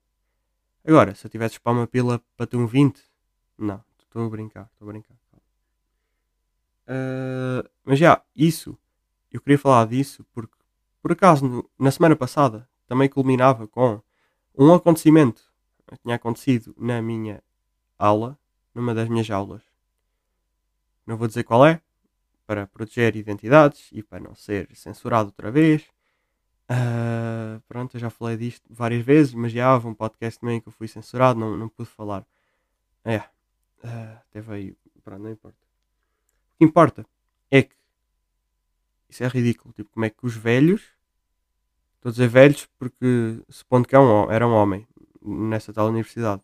Agora, 0.86 1.16
se 1.16 1.26
eu 1.26 1.32
tivesse 1.32 1.60
para 1.60 1.72
uma 1.72 1.88
pila 1.88 2.22
para 2.36 2.48
ter 2.48 2.58
um 2.58 2.68
20, 2.68 3.02
não, 3.58 3.84
estou 4.00 4.26
a 4.26 4.30
brincar, 4.30 4.70
estou 4.74 4.88
a 4.88 4.92
brincar. 4.92 5.16
Uh, 6.92 7.64
mas 7.86 7.98
já, 7.98 8.22
isso, 8.36 8.78
eu 9.32 9.40
queria 9.40 9.58
falar 9.58 9.88
disso 9.88 10.26
porque, 10.34 10.54
por 11.02 11.14
acaso, 11.14 11.48
no, 11.48 11.70
na 11.80 11.90
semana 11.90 12.18
passada, 12.18 12.68
também 12.86 13.08
culminava 13.08 13.66
com 13.66 14.02
um 14.58 14.74
acontecimento 14.74 15.42
que 15.88 15.98
tinha 16.00 16.16
acontecido 16.16 16.76
na 16.78 17.02
minha 17.02 17.42
aula, 17.98 18.38
numa 18.76 18.94
das 18.94 19.08
minhas 19.08 19.30
aulas. 19.30 19.62
Não 21.08 21.16
vou 21.16 21.30
dizer 21.30 21.46
qual 21.46 21.66
é, 21.66 21.82
para 22.46 22.68
proteger 22.68 23.16
identidades 23.16 23.88
e 23.94 24.04
para 24.04 24.20
não 24.20 24.36
ser 24.36 24.68
censurado 24.76 25.30
outra 25.30 25.50
vez. 25.50 25.84
Uh, 26.70 27.62
pronto, 27.70 27.96
eu 27.96 28.02
já 28.02 28.10
falei 28.10 28.36
disto 28.36 28.66
várias 28.70 29.06
vezes, 29.06 29.34
mas 29.34 29.54
já 29.54 29.74
houve 29.74 29.88
um 29.88 29.94
podcast 29.94 30.38
também 30.42 30.60
que 30.60 30.68
eu 30.68 30.74
fui 30.74 30.90
censurado, 30.90 31.40
não, 31.40 31.56
não 31.56 31.70
pude 31.70 31.90
falar. 31.90 32.26
É, 33.06 33.20
uh, 33.20 34.20
teve 34.30 34.54
aí, 34.54 34.76
pronto, 35.02 35.24
não 35.24 35.32
importa. 35.32 35.71
Que 36.62 36.66
importa 36.66 37.04
é 37.50 37.64
que 37.64 37.74
isso 39.10 39.24
é 39.24 39.28
ridículo, 39.28 39.74
tipo, 39.74 39.90
como 39.90 40.06
é 40.06 40.12
que 40.12 40.24
os 40.24 40.36
velhos 40.36 40.84
Estou 41.96 42.10
a 42.10 42.12
dizer 42.12 42.28
velhos 42.28 42.70
porque 42.78 43.42
supondo 43.50 43.88
que 43.88 43.96
é 43.96 44.00
um, 44.00 44.32
era 44.32 44.48
um 44.48 44.54
homem 44.54 44.88
nessa 45.24 45.74
tal 45.74 45.88
universidade 45.88 46.44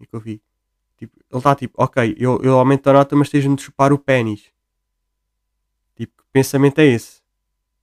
e 0.00 0.06
que 0.06 0.16
eu 0.16 0.18
vi. 0.18 0.42
Tipo, 0.96 1.16
ele 1.30 1.38
está 1.38 1.54
tipo, 1.54 1.80
ok, 1.80 2.16
eu, 2.18 2.40
eu 2.42 2.58
aumento 2.58 2.88
a 2.88 2.92
nota, 2.92 3.14
mas 3.14 3.28
tens-me 3.28 3.54
de 3.54 3.62
chupar 3.62 3.92
o 3.92 3.98
pênis. 3.98 4.52
Tipo, 5.94 6.24
que 6.24 6.28
pensamento 6.32 6.80
é 6.80 6.86
esse? 6.86 7.22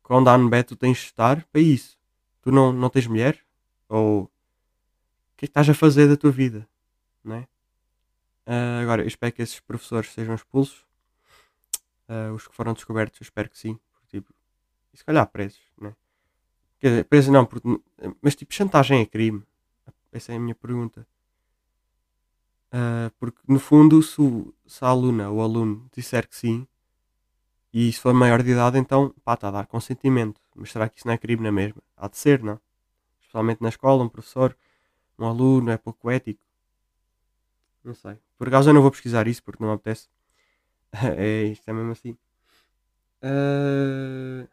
Quando 0.03 0.27
há 0.27 0.37
no 0.37 0.49
bet, 0.49 0.67
tu 0.67 0.75
tens 0.75 0.97
de 0.97 1.03
estar 1.05 1.45
para 1.45 1.61
isso. 1.61 1.97
Tu 2.41 2.51
não, 2.51 2.73
não 2.73 2.89
tens 2.89 3.07
mulher? 3.07 3.39
Ou 3.87 4.23
o 4.23 4.29
que 5.37 5.45
é 5.45 5.47
que 5.47 5.51
estás 5.51 5.69
a 5.69 5.73
fazer 5.73 6.09
da 6.09 6.17
tua 6.17 6.31
vida? 6.31 6.67
Não 7.23 7.35
é? 7.35 7.47
Uh, 8.45 8.81
agora, 8.81 9.01
eu 9.01 9.07
espero 9.07 9.31
que 9.31 9.41
esses 9.41 9.61
professores 9.61 10.11
sejam 10.11 10.35
expulsos. 10.35 10.88
Uh, 12.09 12.33
os 12.33 12.47
que 12.47 12.55
foram 12.55 12.73
descobertos, 12.73 13.21
eu 13.21 13.23
espero 13.23 13.49
que 13.49 13.57
sim. 13.57 13.79
Porque, 13.93 14.07
tipo, 14.17 14.33
e 14.91 14.97
se 14.97 15.05
calhar 15.05 15.27
presos, 15.27 15.61
né? 15.79 15.95
Quer 16.79 16.89
dizer, 16.89 17.03
presos 17.05 17.31
não, 17.31 17.45
porque, 17.45 17.67
mas 18.21 18.35
tipo, 18.35 18.53
chantagem 18.53 19.01
é 19.01 19.05
crime. 19.05 19.43
Essa 20.11 20.33
é 20.33 20.37
a 20.37 20.39
minha 20.39 20.55
pergunta. 20.55 21.05
Uh, 22.73 23.11
porque 23.19 23.39
no 23.47 23.59
fundo, 23.59 24.01
se, 24.01 24.19
o, 24.21 24.53
se 24.65 24.83
a 24.83 24.87
aluna 24.87 25.29
ou 25.29 25.41
aluno 25.41 25.87
disser 25.93 26.27
que 26.27 26.35
sim, 26.35 26.67
e 27.71 27.91
se 27.91 27.99
for 27.99 28.13
maior 28.13 28.41
de 28.41 28.51
idade, 28.51 28.79
então 28.79 29.13
pá, 29.23 29.35
está 29.35 29.49
a 29.49 29.51
dar 29.51 29.67
consentimento. 29.67 30.41
Mas 30.55 30.71
será 30.71 30.89
que 30.89 30.97
isso 30.97 31.07
não 31.07 31.13
é 31.13 31.17
crime 31.17 31.43
na 31.43 31.51
mesma? 31.51 31.81
Há 31.95 32.07
de 32.07 32.17
ser, 32.17 32.41
não? 32.41 32.59
Especialmente 33.21 33.61
na 33.61 33.69
escola, 33.69 34.03
um 34.03 34.09
professor, 34.09 34.57
um 35.17 35.25
aluno, 35.25 35.69
é 35.69 35.77
pouco 35.77 36.09
ético. 36.09 36.41
Não 37.83 37.93
sei. 37.93 38.17
Por 38.37 38.47
acaso 38.47 38.69
eu 38.69 38.73
não 38.73 38.81
vou 38.81 38.91
pesquisar 38.91 39.27
isso 39.27 39.43
porque 39.43 39.63
não 39.63 39.69
me 39.69 39.75
apetece. 39.75 40.07
é, 41.17 41.43
isto 41.43 41.67
é 41.69 41.73
mesmo 41.73 41.91
assim. 41.91 42.17
Uh... 43.23 44.47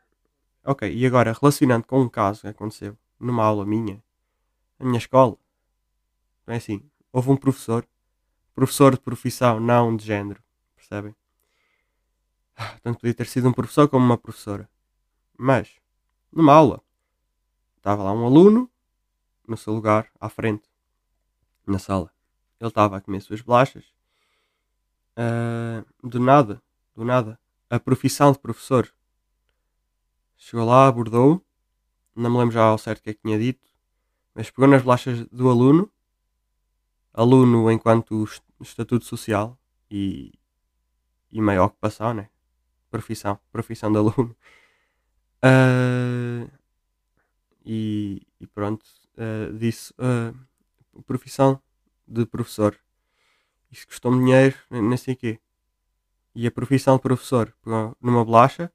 Ok, 0.64 0.92
e 0.92 1.06
agora, 1.06 1.32
relacionando 1.32 1.86
com 1.86 2.02
um 2.02 2.08
caso 2.08 2.40
que 2.42 2.48
aconteceu 2.48 2.98
numa 3.20 3.44
aula 3.44 3.64
minha, 3.64 4.02
na 4.78 4.86
minha 4.86 4.98
escola, 4.98 5.36
é 6.46 6.56
assim, 6.56 6.82
houve 7.12 7.30
um 7.30 7.36
professor, 7.36 7.86
professor 8.54 8.94
de 8.94 9.00
profissão, 9.00 9.60
não 9.60 9.96
de 9.96 10.04
género, 10.04 10.42
percebem? 10.74 11.14
Tanto 12.82 13.00
podia 13.00 13.14
ter 13.14 13.26
sido 13.26 13.48
um 13.48 13.52
professor 13.52 13.88
como 13.88 14.04
uma 14.04 14.18
professora. 14.18 14.68
Mas, 15.38 15.76
numa 16.32 16.52
aula, 16.52 16.82
estava 17.76 18.02
lá 18.02 18.12
um 18.12 18.24
aluno, 18.24 18.70
no 19.46 19.56
seu 19.56 19.72
lugar, 19.72 20.10
à 20.20 20.28
frente, 20.28 20.68
na 21.66 21.78
sala. 21.78 22.10
Ele 22.58 22.68
estava 22.68 22.96
a 22.96 23.00
comer 23.00 23.20
suas 23.20 23.40
bolachas. 23.40 23.84
Uh, 25.16 26.08
do 26.08 26.20
nada, 26.20 26.62
do 26.94 27.04
nada, 27.04 27.38
a 27.70 27.80
profissão 27.80 28.32
de 28.32 28.38
professor 28.38 28.92
chegou 30.36 30.66
lá, 30.66 30.86
abordou, 30.86 31.44
não 32.14 32.30
me 32.30 32.38
lembro 32.38 32.52
já 32.52 32.64
ao 32.64 32.78
certo 32.78 33.00
o 33.00 33.02
que 33.04 33.10
é 33.10 33.14
que 33.14 33.22
tinha 33.22 33.38
dito, 33.38 33.66
mas 34.34 34.50
pegou 34.50 34.68
nas 34.68 34.82
bolachas 34.82 35.26
do 35.28 35.48
aluno, 35.48 35.90
aluno 37.12 37.70
enquanto 37.70 38.28
estatuto 38.60 39.04
social 39.04 39.58
e, 39.90 40.32
e 41.32 41.40
meia 41.40 41.64
ocupação, 41.64 42.12
né? 42.12 42.28
profissão, 42.90 43.38
profissão 43.52 43.92
de 43.92 43.98
aluno. 43.98 44.36
Uh, 45.44 46.50
e, 47.64 48.26
e, 48.40 48.46
pronto, 48.46 48.84
uh, 49.16 49.56
disse 49.56 49.92
uh, 49.92 51.02
profissão 51.02 51.60
de 52.06 52.24
professor. 52.26 52.78
Isto 53.70 53.88
custou-me 53.88 54.18
dinheiro, 54.18 54.56
nem 54.70 54.96
sei 54.96 55.14
o 55.14 55.16
quê. 55.16 55.40
E 56.34 56.46
a 56.46 56.50
profissão 56.50 56.96
de 56.96 57.02
professor 57.02 57.52
pegou 57.62 57.96
numa 58.00 58.24
bolacha 58.24 58.72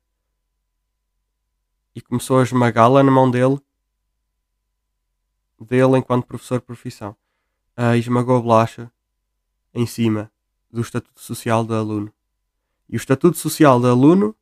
e 1.95 2.01
começou 2.01 2.39
a 2.39 2.43
esmagá-la 2.43 3.03
na 3.03 3.11
mão 3.11 3.29
dele, 3.29 3.59
dele 5.59 5.97
enquanto 5.97 6.25
professor 6.25 6.59
de 6.59 6.65
profissão. 6.65 7.15
Uh, 7.77 7.95
esmagou 7.95 8.37
a 8.37 8.41
bolacha 8.41 8.91
em 9.73 9.85
cima 9.85 10.31
do 10.71 10.81
estatuto 10.81 11.19
social 11.19 11.63
do 11.63 11.73
aluno. 11.73 12.13
E 12.89 12.95
o 12.95 12.97
estatuto 12.97 13.37
social 13.37 13.79
do 13.79 13.87
aluno 13.87 14.35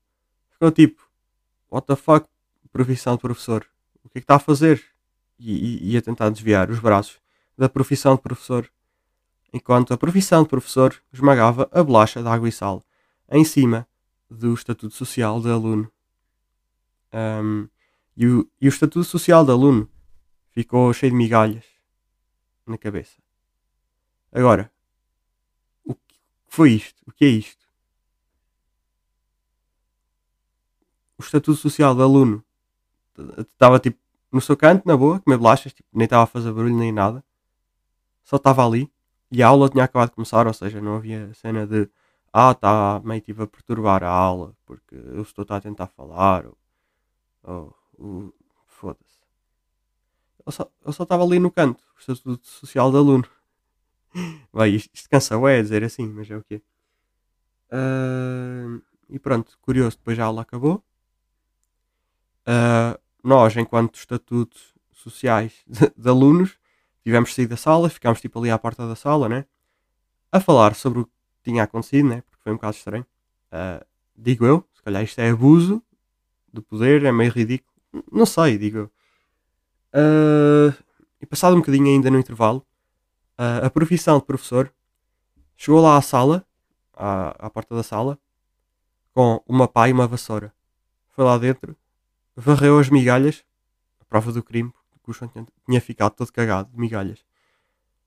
ficou 0.50 0.72
tipo: 0.72 1.08
What 1.70 1.88
the 1.88 1.96
fuck, 1.96 2.28
profissão 2.72 3.16
de 3.16 3.22
professor? 3.22 3.66
O 4.04 4.10
que 4.10 4.20
é 4.20 4.22
que 4.22 4.24
está 4.24 4.36
a 4.36 4.40
fazer? 4.40 4.84
E, 5.38 5.52
e, 5.52 5.92
e 5.92 5.98
a 5.98 6.02
tentar 6.02 6.30
desviar 6.30 6.70
os 6.70 6.80
braços 6.80 7.20
da 7.58 7.70
profissão 7.70 8.16
de 8.16 8.22
professor, 8.22 8.70
enquanto 9.54 9.94
a 9.94 9.98
profissão 9.98 10.44
de 10.44 10.50
professor 10.50 10.96
esmagava 11.12 11.70
a 11.72 11.84
bolacha 11.84 12.22
de 12.22 12.28
água 12.28 12.48
e 12.48 12.52
sal 12.52 12.84
em 13.32 13.44
cima 13.44 13.88
do 14.30 14.54
estatuto 14.54 14.94
social 14.94 15.40
do 15.40 15.52
aluno. 15.52 15.92
Um, 17.14 17.68
e, 18.16 18.28
o, 18.28 18.50
e 18.62 18.68
o 18.68 18.70
estatuto 18.70 19.04
social 19.04 19.44
do 19.46 19.52
aluno 19.52 19.90
ficou 20.52 20.94
cheio 20.94 21.12
de 21.12 21.18
migalhas 21.18 21.66
na 22.66 22.78
cabeça. 22.78 23.18
Agora, 24.32 24.72
o 25.84 25.96
que 25.96 26.16
foi 26.48 26.72
isto? 26.72 27.02
O 27.08 27.12
que 27.12 27.26
é 27.26 27.30
isto? 27.30 27.60
o 31.20 31.22
estatuto 31.22 31.60
social 31.60 31.94
do 31.94 32.02
aluno 32.02 32.44
estava 33.38 33.78
tipo 33.78 34.00
no 34.32 34.40
seu 34.40 34.56
canto, 34.56 34.88
na 34.88 34.96
boa, 34.96 35.20
comer 35.20 35.38
bolachas, 35.38 35.74
tipo, 35.74 35.90
nem 35.92 36.06
estava 36.06 36.24
a 36.24 36.28
fazer 36.28 36.54
barulho 36.54 36.78
nem 36.78 36.92
nada, 36.92 37.24
só 38.24 38.38
estava 38.38 38.66
ali 38.66 38.90
e 39.32 39.44
a 39.44 39.48
aula 39.48 39.70
tinha 39.70 39.84
acabado 39.84 40.10
de 40.10 40.16
começar, 40.16 40.48
ou 40.48 40.54
seja, 40.54 40.82
não 40.82 40.96
havia 40.96 41.34
cena 41.34 41.66
de 41.68 41.90
ah, 42.34 42.52
está 42.52 43.02
meio 43.04 43.22
tipo 43.22 43.44
a 43.44 43.48
perturbar 43.48 44.04
a 44.04 44.10
aula 44.10 44.56
porque 44.66 44.96
eu 44.96 45.22
estou 45.22 45.46
a 45.50 45.62
tentar 45.62 45.88
falar 45.88 46.46
ou, 47.44 47.76
ou, 47.98 48.34
foda-se. 48.66 49.20
Ele 50.46 50.56
só, 50.94 51.04
estava 51.04 51.24
ali 51.24 51.40
no 51.40 51.52
canto, 51.52 51.84
o 51.96 52.00
estatuto 52.00 52.48
social 52.48 52.92
do 52.92 52.98
aluno. 52.98 53.26
Vai, 54.52 54.70
isto, 54.70 54.90
isto 54.94 55.10
cansa 55.10 55.36
é 55.50 55.62
dizer 55.62 55.84
assim, 55.84 56.08
mas 56.08 56.30
é 56.30 56.38
o 56.38 56.44
quê? 56.44 56.62
Uh, 57.72 58.82
e 59.10 59.20
pronto, 59.20 59.58
curioso, 59.62 59.98
depois 59.98 60.18
a 60.20 60.26
aula 60.26 60.42
acabou. 60.42 60.84
Uh, 62.48 63.00
nós, 63.24 63.56
enquanto 63.58 63.96
estatutos 63.96 64.74
sociais 64.92 65.64
de, 65.68 65.92
de, 65.96 66.10
alunos, 66.10 66.58
tivemos 67.04 67.34
saído 67.34 67.52
da 67.52 67.58
sala, 67.58 67.90
ficámos 67.90 68.22
tipo 68.22 68.40
ali 68.40 68.50
à 68.50 68.58
porta 68.58 68.88
da 68.88 68.96
sala, 68.96 69.30
né? 69.30 69.46
A 70.32 70.40
falar 70.40 70.76
sobre 70.76 71.02
o 71.02 71.06
que 71.06 71.12
tinha 71.44 71.64
acontecido, 71.64 72.10
né? 72.10 72.22
Porque 72.22 72.44
foi 72.44 72.54
um 72.54 72.58
caso 72.58 72.78
estranho. 72.78 73.06
Uh, 73.52 73.86
digo 74.16 74.46
eu, 74.46 74.68
se 74.74 74.82
calhar 74.82 75.04
isto 75.04 75.20
é 75.20 75.30
abuso 75.30 75.82
de 76.54 76.62
poder, 76.62 77.04
é 77.04 77.12
meio 77.12 77.32
ridículo. 77.32 77.74
Não 78.12 78.26
sei, 78.26 78.58
digo 78.58 78.78
eu. 78.78 78.92
Uh, 79.94 80.74
e 81.22 81.26
passado 81.26 81.56
um 81.56 81.60
bocadinho 81.60 81.88
ainda 81.88 82.10
no 82.10 82.20
intervalo, 82.20 82.66
uh, 83.38 83.66
a 83.66 83.70
profissão 83.70 84.20
de 84.20 84.26
professor 84.26 84.72
chegou 85.58 85.82
lá 85.82 85.98
à 85.98 86.02
sala, 86.02 86.46
à, 86.94 87.48
à 87.48 87.50
porta 87.50 87.76
da 87.76 87.84
sala, 87.84 88.18
com 89.14 89.42
uma 89.48 89.68
pá 89.68 89.90
e 89.90 89.92
uma 89.92 90.08
vassoura. 90.08 90.54
Foi 91.10 91.26
lá 91.26 91.38
dentro, 91.38 91.76
varreu 92.36 92.80
as 92.80 92.90
migalhas, 92.90 93.44
a 94.00 94.06
prova 94.06 94.32
do 94.32 94.44
crime, 94.44 94.72
porque 95.10 95.12
o 95.12 95.14
chão 95.14 95.28
tinha, 95.28 95.48
tinha 95.66 95.82
ficado 95.82 96.14
todo 96.14 96.32
cagado 96.32 96.72
de 96.72 96.78
migalhas. 96.78 97.26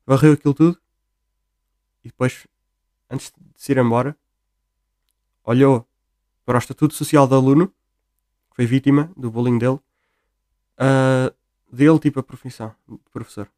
Varreu 0.06 0.32
aquilo 0.34 0.54
tudo 0.54 0.80
e 2.04 2.08
depois, 2.08 2.46
antes 3.10 3.32
de 3.36 3.62
se 3.62 3.72
ir 3.72 3.78
embora, 3.78 4.16
olhou 5.44 5.86
para 6.44 6.56
o 6.56 6.58
estatuto 6.58 6.94
social 6.94 7.26
do 7.26 7.34
aluno, 7.34 7.68
que 7.68 8.56
foi 8.56 8.66
vítima 8.66 9.12
do 9.16 9.30
bullying 9.30 9.58
dele, 9.58 9.80
uh, 10.78 11.34
dele 11.70 11.98
tipo 11.98 12.20
a 12.20 12.22
profissão 12.22 12.74
de 12.88 12.98
professor. 13.12 13.50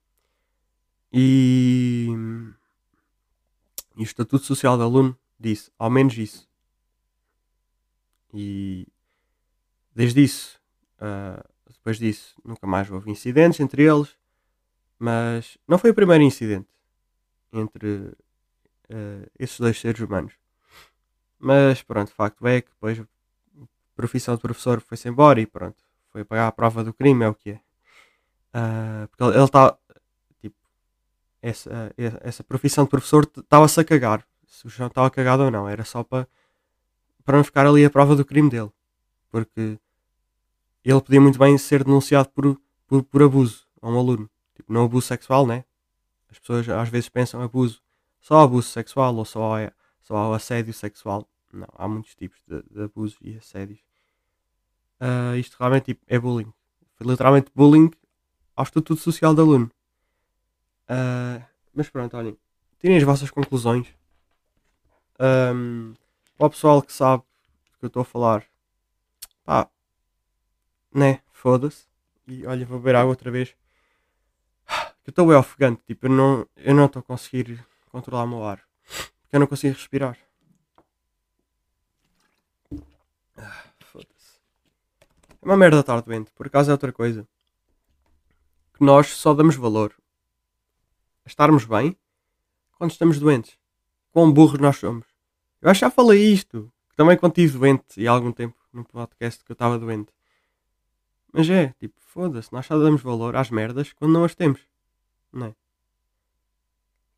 E, 1.12 2.08
e 3.96 4.00
o 4.00 4.02
estatuto 4.02 4.44
social 4.44 4.76
do 4.76 4.82
aluno 4.82 5.16
disse 5.38 5.70
ao 5.78 5.90
menos 5.90 6.16
isso. 6.16 6.48
E 8.32 8.86
desde 9.94 10.22
isso 10.22 10.62
Uh, 10.96 11.53
depois 11.84 11.98
disso, 11.98 12.34
nunca 12.42 12.66
mais 12.66 12.90
houve 12.90 13.10
incidentes 13.10 13.60
entre 13.60 13.82
eles, 13.82 14.16
mas 14.98 15.58
não 15.68 15.76
foi 15.76 15.90
o 15.90 15.94
primeiro 15.94 16.24
incidente 16.24 16.70
entre 17.52 17.86
uh, 17.86 19.30
esses 19.38 19.60
dois 19.60 19.78
seres 19.78 20.00
humanos. 20.00 20.32
Mas 21.38 21.82
pronto, 21.82 22.10
facto 22.10 22.46
é 22.46 22.62
que 22.62 22.70
depois 22.70 22.98
a 22.98 23.06
profissão 23.94 24.34
de 24.34 24.40
professor 24.40 24.80
foi-se 24.80 25.10
embora 25.10 25.42
e 25.42 25.46
pronto, 25.46 25.76
foi 26.10 26.24
pagar 26.24 26.46
a 26.46 26.52
prova 26.52 26.82
do 26.82 26.94
crime, 26.94 27.22
é 27.22 27.28
o 27.28 27.34
que 27.34 27.50
é. 27.50 27.60
Uh, 28.56 29.08
porque 29.08 29.22
ele 29.22 29.44
está, 29.44 29.76
tipo, 30.40 30.56
essa, 31.42 31.92
essa 32.22 32.42
profissão 32.42 32.84
de 32.84 32.90
professor 32.90 33.30
estava-se 33.36 33.78
a 33.78 33.84
cagar. 33.84 34.26
Se 34.46 34.66
o 34.66 34.70
chão 34.70 34.86
estava 34.86 35.10
cagado 35.10 35.42
ou 35.42 35.50
não, 35.50 35.68
era 35.68 35.84
só 35.84 36.02
para, 36.02 36.26
para 37.26 37.36
não 37.36 37.44
ficar 37.44 37.66
ali 37.66 37.84
a 37.84 37.90
prova 37.90 38.16
do 38.16 38.24
crime 38.24 38.48
dele. 38.48 38.70
Porque 39.28 39.78
ele 40.90 41.00
podia 41.00 41.20
muito 41.20 41.38
bem 41.38 41.56
ser 41.56 41.82
denunciado 41.82 42.28
por, 42.30 42.60
por, 42.86 43.02
por 43.02 43.22
abuso 43.22 43.66
a 43.80 43.88
um 43.88 43.98
aluno. 43.98 44.28
Tipo, 44.54 44.72
não 44.72 44.84
abuso 44.84 45.06
sexual, 45.06 45.46
né? 45.46 45.64
As 46.30 46.38
pessoas 46.38 46.68
às 46.68 46.88
vezes 46.88 47.08
pensam 47.08 47.40
abuso, 47.40 47.80
só 48.20 48.40
abuso 48.40 48.68
sexual 48.68 49.14
ou 49.16 49.24
só, 49.24 49.54
só 50.02 50.32
assédio 50.34 50.72
sexual. 50.72 51.28
Não, 51.52 51.68
há 51.72 51.86
muitos 51.86 52.14
tipos 52.14 52.40
de, 52.46 52.62
de 52.62 52.90
e 53.22 53.36
assédios. 53.36 53.78
Uh, 55.00 55.36
isto 55.36 55.56
realmente 55.58 55.86
tipo, 55.86 56.02
é 56.06 56.18
bullying. 56.18 56.52
Foi 56.96 57.06
literalmente 57.06 57.50
bullying 57.54 57.90
ao 58.56 58.64
estatuto 58.64 58.96
social 58.96 59.34
do 59.34 59.42
aluno. 59.42 59.70
Uh, 60.88 61.42
mas 61.72 61.88
pronto, 61.88 62.16
olhem. 62.16 62.36
tirem 62.78 62.96
as 62.96 63.02
vossas 63.02 63.30
conclusões. 63.30 63.86
Um, 65.20 65.94
para 66.36 66.46
o 66.46 66.50
pessoal 66.50 66.82
que 66.82 66.92
sabe 66.92 67.22
do 67.72 67.78
que 67.78 67.84
eu 67.84 67.88
estou 67.88 68.02
a 68.02 68.04
falar, 68.04 68.44
pá, 69.44 69.68
né? 70.94 71.20
Foda-se. 71.32 71.86
E 72.26 72.46
olha, 72.46 72.64
vou 72.64 72.78
beber 72.78 72.96
água 72.96 73.10
outra 73.10 73.30
vez. 73.30 73.54
Eu 75.06 75.10
estou 75.10 75.26
bem 75.26 75.36
ofegante, 75.36 75.82
tipo, 75.86 76.06
eu 76.06 76.10
não 76.10 76.48
eu 76.56 76.74
não 76.74 76.86
estou 76.86 77.00
a 77.00 77.02
conseguir 77.02 77.62
controlar 77.90 78.24
o 78.24 78.28
meu 78.28 78.44
ar. 78.44 78.62
Porque 79.20 79.36
eu 79.36 79.40
não 79.40 79.46
consigo 79.46 79.74
respirar. 79.74 80.16
Ah, 83.36 83.64
Foda-se. 83.80 84.40
É 85.42 85.44
uma 85.44 85.56
merda 85.56 85.80
estar 85.80 86.00
doente. 86.00 86.30
Por 86.30 86.46
acaso 86.46 86.70
é 86.70 86.72
outra 86.72 86.92
coisa. 86.92 87.28
Que 88.72 88.82
nós 88.82 89.08
só 89.08 89.34
damos 89.34 89.56
valor 89.56 89.94
a 91.24 91.28
estarmos 91.28 91.66
bem 91.66 91.96
quando 92.78 92.92
estamos 92.92 93.18
doentes. 93.18 93.58
Quão 94.10 94.32
burros 94.32 94.58
nós 94.58 94.78
somos. 94.78 95.06
Eu 95.60 95.70
acho 95.70 95.80
que 95.80 95.86
já 95.86 95.90
falei 95.90 96.32
isto. 96.32 96.72
Também 96.96 97.18
quando 97.18 97.32
estive 97.32 97.58
doente 97.58 98.00
e 98.00 98.08
há 98.08 98.12
algum 98.12 98.32
tempo 98.32 98.56
no 98.72 98.84
podcast 98.84 99.44
que 99.44 99.52
eu 99.52 99.54
estava 99.54 99.78
doente. 99.78 100.13
Mas 101.34 101.50
é, 101.50 101.74
tipo, 101.80 101.94
foda-se, 102.00 102.52
nós 102.52 102.64
só 102.64 102.78
damos 102.78 103.02
valor 103.02 103.36
às 103.36 103.50
merdas 103.50 103.92
quando 103.92 104.12
não 104.12 104.24
as 104.24 104.34
temos. 104.34 104.60
Não 105.32 105.48
é? 105.48 105.54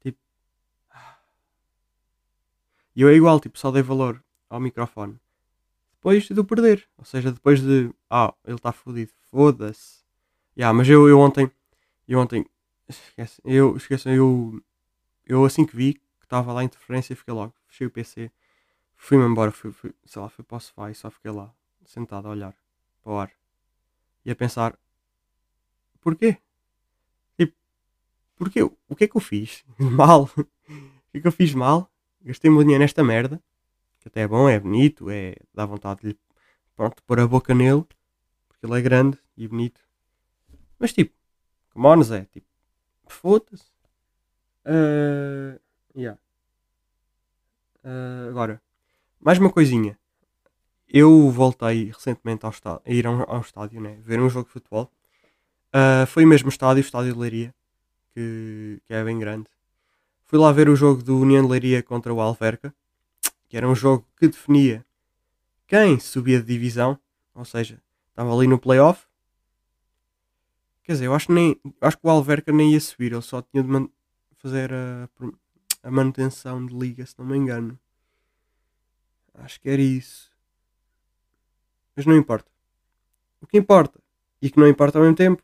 Tipo. 0.01 0.19
E 2.97 3.03
eu 3.03 3.09
é 3.09 3.15
igual, 3.15 3.39
tipo, 3.39 3.59
só 3.59 3.71
dei 3.71 3.83
valor 3.83 4.23
ao 4.49 4.59
microfone 4.59 5.21
depois 6.07 6.29
de 6.29 6.39
o 6.39 6.45
perder. 6.45 6.89
Ou 6.97 7.05
seja, 7.05 7.33
depois 7.33 7.61
de. 7.61 7.91
Ah, 8.09 8.33
ele 8.45 8.57
está 8.57 8.73
fodido. 8.73 9.11
Foda-se. 9.31 10.05
Yeah, 10.57 10.77
mas 10.77 10.89
eu, 10.89 11.09
eu 11.09 11.19
ontem. 11.19 11.51
Eu 12.07 12.21
ontem. 12.21 12.47
Esquece. 12.89 13.41
Eu, 13.45 13.77
esqueçam, 13.77 14.13
eu. 14.13 14.63
Eu 15.27 15.45
assim 15.45 15.67
que 15.67 15.77
vi 15.77 15.95
que 15.95 16.01
estava 16.23 16.53
lá 16.53 16.61
a 16.61 16.65
interferência, 16.65 17.17
fiquei 17.17 17.35
logo. 17.35 17.53
Fechei 17.67 17.89
o 17.89 17.91
PC. 17.91 18.31
Fui-me 18.97 19.25
embora. 19.25 19.51
Fui, 19.51 19.73
fui, 19.73 19.93
sei 20.05 20.23
lá, 20.23 20.29
fui 20.29 20.45
para 20.45 20.57
o 20.57 20.61
sofá 20.61 20.91
e 20.91 20.95
só 20.95 21.11
fiquei 21.11 21.33
lá. 21.33 21.53
Sentado 21.85 22.29
a 22.29 22.31
olhar 22.31 22.55
para 23.03 23.13
o 23.13 23.19
ar. 23.19 23.33
E 24.26 24.30
a 24.30 24.37
pensar. 24.37 24.78
Porquê? 26.02 26.37
Tipo. 27.38 27.54
Porquê? 28.37 28.62
O 28.62 28.95
que 28.95 29.04
é 29.04 29.09
que 29.09 29.16
eu 29.16 29.21
fiz? 29.23 29.64
Mal. 29.78 30.28
o 30.37 30.45
que 31.11 31.18
é 31.18 31.21
que 31.21 31.26
eu 31.26 31.33
fiz 31.33 31.54
mal? 31.54 31.90
Gastei 32.23 32.50
meu 32.50 32.61
dinheiro 32.61 32.83
nesta 32.83 33.02
merda 33.02 33.42
que 34.06 34.09
até 34.09 34.21
é 34.21 34.28
bom, 34.28 34.49
é 34.49 34.61
bonito, 34.61 35.11
é, 35.11 35.35
dá 35.52 35.66
vontade 35.66 36.02
de 36.02 36.09
lhe 36.09 36.18
pronto, 36.76 37.02
pôr 37.02 37.18
a 37.18 37.26
boca 37.26 37.52
nele, 37.52 37.85
porque 38.47 38.64
ele 38.64 38.78
é 38.78 38.80
grande 38.80 39.18
e 39.37 39.49
bonito. 39.49 39.80
Mas 40.78 40.92
tipo, 40.92 41.12
come 41.71 41.87
on, 41.88 42.02
Zé, 42.04 42.25
tipo, 42.26 42.47
foda-se. 43.09 43.64
Uh, 44.64 45.59
yeah. 45.97 46.21
uh, 47.85 48.30
agora, 48.30 48.62
mais 49.18 49.38
uma 49.38 49.50
coisinha. 49.50 49.99
Eu 50.88 51.31
voltei 51.31 51.87
recentemente 51.87 52.45
ao 52.45 52.50
estádio, 52.50 52.83
a 52.87 52.90
ir 52.90 53.07
a 53.07 53.11
um, 53.11 53.23
ao 53.23 53.40
estádio, 53.40 53.81
né? 53.81 53.99
ver 54.00 54.21
um 54.21 54.31
jogo 54.31 54.47
de 54.47 54.52
futebol. 54.52 54.90
Uh, 55.69 56.07
foi 56.07 56.25
o 56.25 56.28
mesmo 56.28 56.49
estádio, 56.49 56.83
o 56.83 56.87
estádio 56.87 57.12
de 57.12 57.19
Leiria, 57.19 57.55
que, 58.14 58.81
que 58.87 58.95
é 58.95 59.05
bem 59.05 59.19
grande. 59.19 59.47
Fui 60.25 60.38
lá 60.38 60.52
ver 60.52 60.69
o 60.69 60.76
jogo 60.76 61.02
do 61.02 61.19
União 61.19 61.43
de 61.43 61.50
Leiria 61.50 61.83
contra 61.83 62.12
o 62.12 62.21
Alverca 62.21 62.75
que 63.49 63.57
era 63.57 63.69
um 63.69 63.75
jogo 63.75 64.07
que 64.16 64.28
definia 64.28 64.85
quem 65.66 65.99
subia 65.99 66.40
de 66.40 66.47
divisão, 66.47 66.99
ou 67.35 67.45
seja, 67.45 67.83
estava 68.11 68.35
ali 68.35 68.47
no 68.47 68.59
playoff. 68.59 69.07
Quer 70.83 70.93
dizer, 70.93 71.07
eu 71.07 71.14
acho, 71.14 71.33
nem, 71.33 71.61
acho 71.80 71.99
que 71.99 72.06
o 72.06 72.11
Alverca 72.11 72.52
nem 72.52 72.73
ia 72.73 72.80
subir, 72.80 73.13
ele 73.13 73.23
só 73.23 73.43
tinha 73.43 73.63
de 73.63 73.91
fazer 74.39 74.73
a, 74.73 75.08
a 75.82 75.91
manutenção 75.91 76.65
de 76.65 76.75
liga, 76.75 77.04
se 77.04 77.19
não 77.19 77.26
me 77.26 77.37
engano. 77.37 77.78
Acho 79.34 79.61
que 79.61 79.69
era 79.69 79.82
isso. 79.82 80.30
Mas 81.97 82.04
não 82.04 82.17
importa. 82.17 82.50
O 83.41 83.47
que 83.47 83.56
importa, 83.56 84.00
e 84.41 84.50
que 84.50 84.59
não 84.61 84.69
importa 84.69 84.99
ao 84.99 85.02
mesmo 85.02 85.17
tempo, 85.17 85.43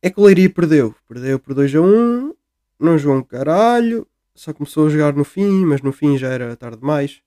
é 0.00 0.10
que 0.10 0.18
o 0.18 0.24
Leiria 0.24 0.48
perdeu. 0.48 0.94
Perdeu 1.06 1.38
por 1.38 1.54
2 1.54 1.74
a 1.74 1.80
1, 1.80 2.34
não 2.78 2.98
jogou 2.98 3.18
um 3.18 3.22
caralho, 3.22 4.06
só 4.34 4.52
começou 4.52 4.86
a 4.86 4.90
jogar 4.90 5.14
no 5.14 5.24
fim, 5.24 5.64
mas 5.64 5.82
no 5.82 5.92
fim 5.92 6.16
já 6.16 6.28
era 6.28 6.56
tarde 6.56 6.78
demais. 6.78 7.22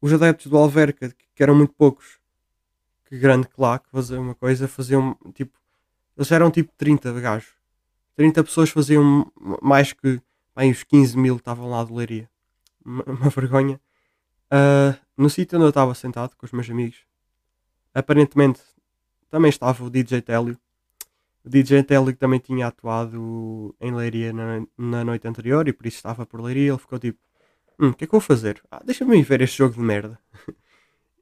Os 0.00 0.12
adeptos 0.12 0.46
do 0.46 0.56
Alverca, 0.56 1.14
que 1.34 1.42
eram 1.42 1.54
muito 1.54 1.72
poucos, 1.74 2.18
que 3.06 3.18
grande 3.18 3.48
claque, 3.48 3.88
fazer 3.90 4.18
uma 4.18 4.34
coisa, 4.34 4.68
faziam 4.68 5.16
tipo. 5.34 5.58
Eles 6.16 6.30
eram 6.30 6.50
tipo 6.50 6.72
30 6.76 7.12
gajos. 7.20 7.50
30 8.16 8.44
pessoas 8.44 8.70
faziam 8.70 9.30
mais 9.62 9.92
que 9.92 10.20
bem, 10.56 10.70
os 10.70 10.82
15 10.82 11.16
mil 11.16 11.36
estavam 11.36 11.68
lá 11.68 11.84
de 11.84 11.92
leiria. 11.92 12.28
Uma, 12.84 13.04
uma 13.06 13.30
vergonha. 13.30 13.80
Uh, 14.46 14.98
no 15.16 15.28
sítio 15.28 15.56
onde 15.56 15.66
eu 15.66 15.70
estava 15.70 15.94
sentado 15.94 16.34
com 16.36 16.46
os 16.46 16.52
meus 16.52 16.68
amigos, 16.70 17.04
aparentemente 17.98 18.60
também 19.30 19.48
estava 19.48 19.84
o 19.84 19.90
DJ 19.90 20.22
Télio 20.22 20.58
o 21.46 21.48
DJ 21.48 21.84
Telly 21.84 22.12
também 22.12 22.40
tinha 22.40 22.66
atuado 22.66 23.72
em 23.80 23.94
Leiria 23.94 24.32
na, 24.32 24.66
na, 24.76 25.04
noite 25.04 25.28
anterior 25.28 25.68
e 25.68 25.72
por 25.72 25.86
isso 25.86 25.98
estava 25.98 26.26
por 26.26 26.40
Leiria. 26.40 26.70
Ele 26.70 26.78
ficou 26.78 26.98
tipo: 26.98 27.20
Hum, 27.78 27.90
o 27.90 27.94
que 27.94 28.02
é 28.02 28.06
que 28.08 28.12
eu 28.12 28.18
vou 28.18 28.26
fazer? 28.26 28.60
Ah, 28.68 28.82
deixa-me 28.84 29.22
ver 29.22 29.42
este 29.42 29.58
jogo 29.58 29.74
de 29.74 29.80
merda. 29.80 30.18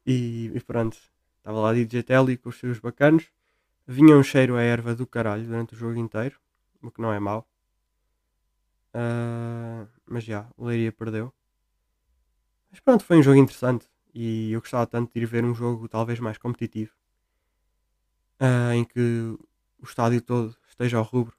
e, 0.06 0.50
e, 0.54 0.60
pronto, 0.60 0.96
estava 1.36 1.60
lá 1.60 1.74
DJ 1.74 2.02
Telly 2.02 2.38
com 2.38 2.48
os 2.48 2.58
seus 2.58 2.78
bacanos. 2.78 3.26
Vinha 3.86 4.16
um 4.16 4.22
cheiro 4.22 4.56
a 4.56 4.62
erva 4.62 4.94
do 4.94 5.06
caralho 5.06 5.44
durante 5.44 5.74
o 5.74 5.76
jogo 5.76 5.98
inteiro, 5.98 6.40
o 6.82 6.90
que 6.90 7.02
não 7.02 7.12
é 7.12 7.20
mau. 7.20 7.46
Uh, 8.94 9.86
mas 10.06 10.24
já, 10.24 10.46
o 10.56 10.64
Leiria 10.64 10.90
perdeu. 10.90 11.34
Mas 12.70 12.80
pronto, 12.80 13.04
foi 13.04 13.18
um 13.18 13.22
jogo 13.22 13.36
interessante 13.36 13.86
e 14.14 14.52
eu 14.52 14.60
gostava 14.60 14.86
tanto 14.86 15.12
de 15.12 15.20
ir 15.20 15.26
ver 15.26 15.44
um 15.44 15.54
jogo 15.54 15.88
talvez 15.88 16.20
mais 16.20 16.38
competitivo. 16.38 16.92
Uh, 18.40 18.72
em 18.74 18.84
que 18.84 19.00
o 19.80 19.84
estádio 19.84 20.20
todo 20.22 20.56
esteja 20.68 20.98
ao 20.98 21.04
rubro. 21.04 21.36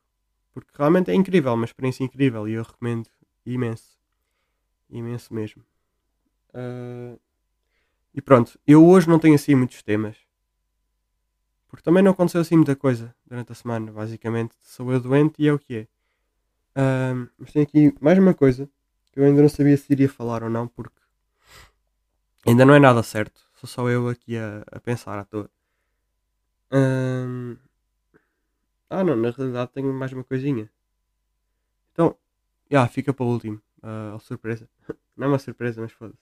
Porque 0.53 0.71
realmente 0.73 1.11
é 1.11 1.13
incrível, 1.13 1.53
uma 1.53 1.65
experiência 1.65 2.03
incrível 2.03 2.47
e 2.47 2.53
eu 2.53 2.63
recomendo 2.63 3.09
imenso. 3.45 3.97
Imenso 4.89 5.33
mesmo. 5.33 5.63
Uh, 6.49 7.19
e 8.13 8.21
pronto, 8.21 8.59
eu 8.65 8.85
hoje 8.85 9.09
não 9.09 9.19
tenho 9.19 9.35
assim 9.35 9.55
muitos 9.55 9.81
temas. 9.81 10.17
Porque 11.67 11.83
também 11.83 12.03
não 12.03 12.11
aconteceu 12.11 12.41
assim 12.41 12.55
muita 12.55 12.75
coisa 12.75 13.13
durante 13.25 13.51
a 13.51 13.55
semana. 13.55 13.91
Basicamente, 13.91 14.55
sou 14.61 14.91
eu 14.91 14.99
doente 14.99 15.41
e 15.41 15.47
é 15.47 15.53
o 15.53 15.59
que 15.59 15.75
é. 15.75 15.87
Uh, 16.77 17.29
mas 17.37 17.51
tenho 17.51 17.63
aqui 17.63 17.93
mais 18.01 18.17
uma 18.17 18.33
coisa 18.33 18.69
que 19.11 19.19
eu 19.19 19.23
ainda 19.23 19.41
não 19.41 19.49
sabia 19.49 19.75
se 19.75 19.91
iria 19.91 20.09
falar 20.09 20.43
ou 20.43 20.49
não, 20.49 20.67
porque 20.67 21.04
ainda 22.45 22.65
não 22.65 22.73
é 22.73 22.79
nada 22.79 23.01
certo. 23.03 23.41
Sou 23.55 23.67
só 23.67 23.89
eu 23.89 24.07
aqui 24.09 24.37
a, 24.37 24.63
a 24.71 24.79
pensar 24.79 25.17
à 25.19 25.25
toa. 25.25 25.49
Ah, 28.89 29.03
não, 29.03 29.15
na 29.15 29.31
realidade 29.31 29.71
tenho 29.73 29.93
mais 29.93 30.13
uma 30.13 30.23
coisinha. 30.23 30.69
Então, 31.91 32.15
já, 32.69 32.79
yeah, 32.79 32.91
fica 32.91 33.13
para 33.13 33.25
o 33.25 33.29
último. 33.29 33.61
Uh, 33.83 34.19
surpresa. 34.19 34.69
não 35.15 35.27
é 35.27 35.29
uma 35.29 35.39
surpresa, 35.39 35.81
mas 35.81 35.91
foda-se. 35.91 36.19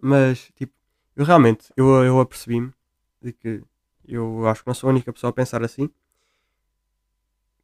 Mas, 0.00 0.50
tipo, 0.54 0.72
eu 1.16 1.24
realmente, 1.24 1.72
eu, 1.76 1.86
eu 2.04 2.20
apercebi-me 2.20 2.72
de 3.20 3.32
que 3.32 3.62
eu 4.06 4.46
acho 4.48 4.62
que 4.62 4.66
não 4.66 4.74
sou 4.74 4.88
a 4.88 4.92
única 4.92 5.12
pessoa 5.12 5.30
a 5.30 5.34
pensar 5.34 5.62
assim. 5.62 5.90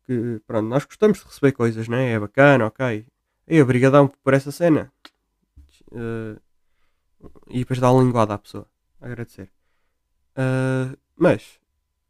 Que, 0.06 0.40
pronto, 0.46 0.68
nós 0.68 0.84
gostamos 0.84 1.18
de 1.18 1.24
receber 1.24 1.52
coisas, 1.52 1.88
né? 1.88 2.12
É 2.12 2.18
bacana, 2.20 2.66
ok. 2.66 3.06
E 3.48 3.62
obrigadão 3.62 4.08
por 4.08 4.34
essa 4.34 4.50
cena. 4.52 4.92
Uh, 5.92 6.40
e 7.48 7.60
depois 7.60 7.78
dá 7.78 7.90
uma 7.90 8.02
linguada 8.02 8.34
à 8.34 8.38
pessoa. 8.38 8.66
Agradecer. 9.00 9.50
Uh, 10.36 10.96
mas, 11.16 11.60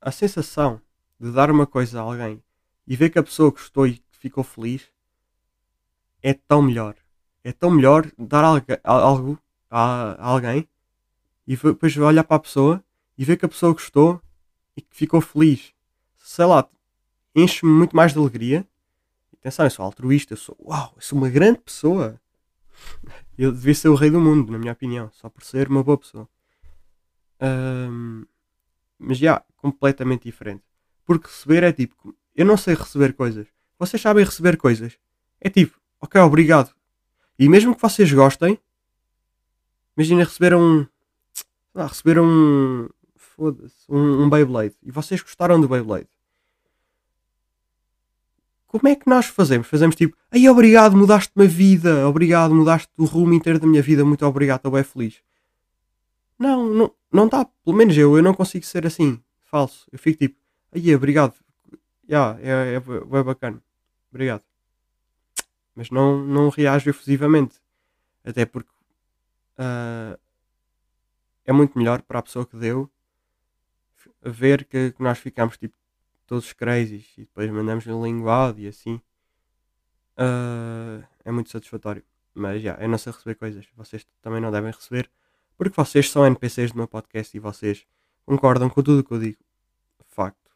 a 0.01 0.11
sensação 0.11 0.81
de 1.21 1.31
dar 1.33 1.51
uma 1.51 1.67
coisa 1.67 2.01
a 2.01 2.03
alguém 2.03 2.43
e 2.87 2.97
ver 2.97 3.11
que 3.11 3.19
a 3.19 3.23
pessoa 3.23 3.51
gostou 3.51 3.87
e 3.87 4.03
ficou 4.11 4.45
feliz 4.45 4.89
é 6.23 6.35
tão 6.35 6.63
melhor. 6.63 6.97
É 7.43 7.53
tão 7.53 7.71
melhor 7.71 8.11
dar 8.19 8.45
algo 8.83 9.39
a, 9.71 10.17
alguém 10.19 10.69
e 11.47 11.57
depois 11.57 11.97
olhar 11.97 12.25
para 12.25 12.37
a 12.37 12.41
pessoa 12.41 12.83
e 13.19 13.25
ver 13.25 13.37
que 13.37 13.45
a 13.45 13.49
pessoa 13.49 13.73
gostou 13.73 14.21
e 14.77 14.81
que 14.81 14.97
ficou 14.97 15.21
feliz. 15.21 15.75
Sei 16.17 16.45
lá, 16.45 16.69
enche-me 17.35 17.71
muito 17.71 17.95
mais 17.95 18.13
de 18.13 18.19
alegria. 18.19 18.67
Atenção, 19.35 19.67
eu 19.67 19.71
sou 19.71 19.85
altruísta, 19.85 20.33
eu 20.33 20.39
sou, 20.39 20.57
uau, 20.59 20.93
eu 20.97 21.03
sou 21.03 21.19
uma 21.19 21.29
grande 21.29 21.59
pessoa. 21.59 22.19
Eu 23.37 23.51
devia 23.53 23.75
ser 23.75 23.89
o 23.89 23.95
rei 23.95 24.11
do 24.11 24.21
mundo, 24.21 24.53
na 24.53 24.59
minha 24.59 24.73
opinião, 24.73 25.11
só 25.13 25.29
por 25.29 25.43
ser 25.43 25.69
uma 25.69 25.83
boa 25.83 25.99
pessoa. 25.99 26.29
Um, 27.41 28.25
mas 28.99 29.19
já, 29.19 29.43
completamente 29.57 30.25
diferente. 30.25 30.63
Porque 31.05 31.27
receber 31.27 31.63
é 31.65 31.73
tipo, 31.73 32.15
eu 32.35 32.47
não 32.47 32.57
sei 32.57 32.75
receber 32.75 33.13
coisas. 33.13 33.47
Vocês 33.79 34.01
sabem 34.01 34.25
receber 34.25 34.57
coisas. 34.57 34.99
É 35.41 35.51
tipo, 35.51 35.79
ok, 36.01 36.21
obrigado. 36.21 36.75
E 37.39 37.49
mesmo 37.49 37.75
que 37.75 37.83
vocês 37.83 38.11
gostem, 38.13 38.59
imagina 39.97 40.25
receberam 40.25 40.63
um. 40.63 40.87
Lá, 41.75 41.87
receberam 41.87 42.25
um. 42.25 42.89
Foda-se, 43.17 43.85
um, 43.89 44.23
um 44.23 44.31
Beyblade. 44.31 44.77
E 44.83 44.91
vocês 44.91 45.21
gostaram 45.21 45.61
do 45.61 45.69
Beyblade. 45.69 46.09
Como 48.75 48.89
é 48.89 48.97
que 48.97 49.09
nós 49.09 49.27
fazemos? 49.27 49.69
Fazemos 49.69 49.95
tipo, 49.95 50.17
ai 50.33 50.49
obrigado, 50.49 50.97
mudaste-me 50.97 51.45
a 51.45 51.49
vida, 51.49 52.09
obrigado, 52.09 52.53
mudaste 52.53 52.89
o 52.97 53.05
rumo 53.05 53.33
inteiro 53.33 53.61
da 53.61 53.69
minha 53.69 53.81
vida, 53.81 54.05
muito 54.05 54.27
obrigado, 54.27 54.57
estou 54.57 54.73
bem 54.73 54.83
feliz. 54.83 55.23
Não, 56.37 56.67
não, 56.69 56.93
não 57.13 57.29
dá, 57.29 57.45
pelo 57.45 57.77
menos 57.77 57.97
eu, 57.97 58.17
eu 58.17 58.23
não 58.23 58.35
consigo 58.35 58.65
ser 58.65 58.85
assim, 58.85 59.23
falso. 59.45 59.87
Eu 59.93 59.99
fico 60.01 60.19
tipo, 60.19 60.37
ai 60.75 60.93
obrigado, 60.93 61.35
yeah, 62.11 62.37
é, 62.41 62.49
é, 62.51 62.75
é, 62.75 63.19
é 63.19 63.23
bacana, 63.23 63.63
obrigado. 64.11 64.43
Mas 65.77 65.89
não, 65.91 66.25
não 66.25 66.49
reajo 66.49 66.91
efusivamente, 66.91 67.55
até 68.25 68.45
porque 68.45 68.73
uh, 69.57 70.19
é 71.45 71.53
muito 71.53 71.79
melhor 71.79 72.03
para 72.03 72.19
a 72.19 72.23
pessoa 72.23 72.45
que 72.45 72.57
deu 72.57 72.91
ver 74.21 74.65
que, 74.65 74.91
que 74.91 75.03
nós 75.03 75.19
ficamos 75.19 75.57
tipo 75.57 75.77
todos 76.27 76.53
crazies 76.53 77.13
e 77.17 77.23
depois 77.23 77.51
mandamos 77.51 77.87
um 77.87 78.03
linguado 78.05 78.61
e 78.61 78.69
assim. 78.69 79.01
Uh, 80.19 81.05
é 81.25 81.31
muito 81.31 81.51
satisfatório. 81.51 82.05
Mas 82.35 82.63
já, 82.63 82.71
yeah, 82.71 82.85
eu 82.85 82.89
não 82.89 82.99
sei 82.99 83.13
receber 83.13 83.35
coisas. 83.37 83.67
Vocês 83.77 84.07
também 84.21 84.41
não 84.41 84.51
devem 84.51 84.71
receber. 84.71 85.11
Porque 85.57 85.75
vocês 85.77 86.11
são 86.11 86.27
NPCs 86.27 86.73
do 86.73 86.79
meu 86.79 86.89
podcast 86.89 87.37
e 87.37 87.41
vocês 87.41 87.87
concordam 88.27 88.69
com 88.69 88.83
tudo 88.83 89.01
o 89.01 89.05
que 89.05 89.13
eu 89.13 89.21
digo. 89.21 89.39
Facto. 90.07 90.51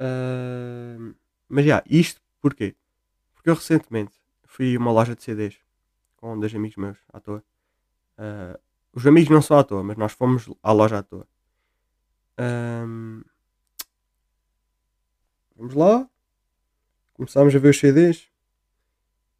Uh, 0.00 1.14
mas 1.48 1.64
já, 1.64 1.76
yeah, 1.76 1.84
isto 1.88 2.20
porquê? 2.40 2.74
Porque 3.32 3.50
eu 3.50 3.54
recentemente 3.54 4.12
fui 4.44 4.74
a 4.74 4.78
uma 4.78 4.90
loja 4.90 5.14
de 5.14 5.22
CDs 5.22 5.56
com 6.16 6.38
dois 6.38 6.54
amigos 6.54 6.76
meus 6.76 6.98
à 7.12 7.20
toa. 7.20 7.44
Uh, 8.18 8.58
os 8.92 9.06
amigos 9.06 9.30
não 9.30 9.42
são 9.42 9.58
à 9.58 9.64
toa, 9.64 9.82
mas 9.84 9.96
nós 9.96 10.12
fomos 10.12 10.48
à 10.62 10.72
loja 10.72 10.98
à 10.98 11.02
toa. 11.02 11.28
Um, 12.38 13.22
Vamos 15.56 15.74
lá. 15.74 16.06
Começámos 17.14 17.54
a 17.54 17.58
ver 17.58 17.70
os 17.70 17.78
CDs. 17.78 18.28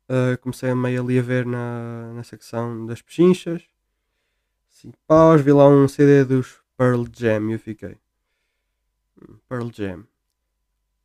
Uh, 0.09 0.39
comecei 0.41 0.73
meio 0.73 1.03
ali 1.03 1.19
a 1.19 1.23
ver 1.23 1.45
na, 1.45 2.13
na 2.15 2.25
secção 2.25 2.87
das 2.87 3.03
pechinchas. 3.03 3.63
5 4.71 4.97
paus. 5.07 5.43
Vi 5.43 5.53
lá 5.53 5.69
um 5.69 5.87
CD 5.87 6.25
dos 6.25 6.63
Pearl 6.75 7.05
Jam 7.13 7.51
e 7.51 7.53
eu 7.53 7.59
fiquei. 7.59 7.99
Hum, 9.21 9.37
Pearl 9.47 9.69
Jam. 9.71 10.07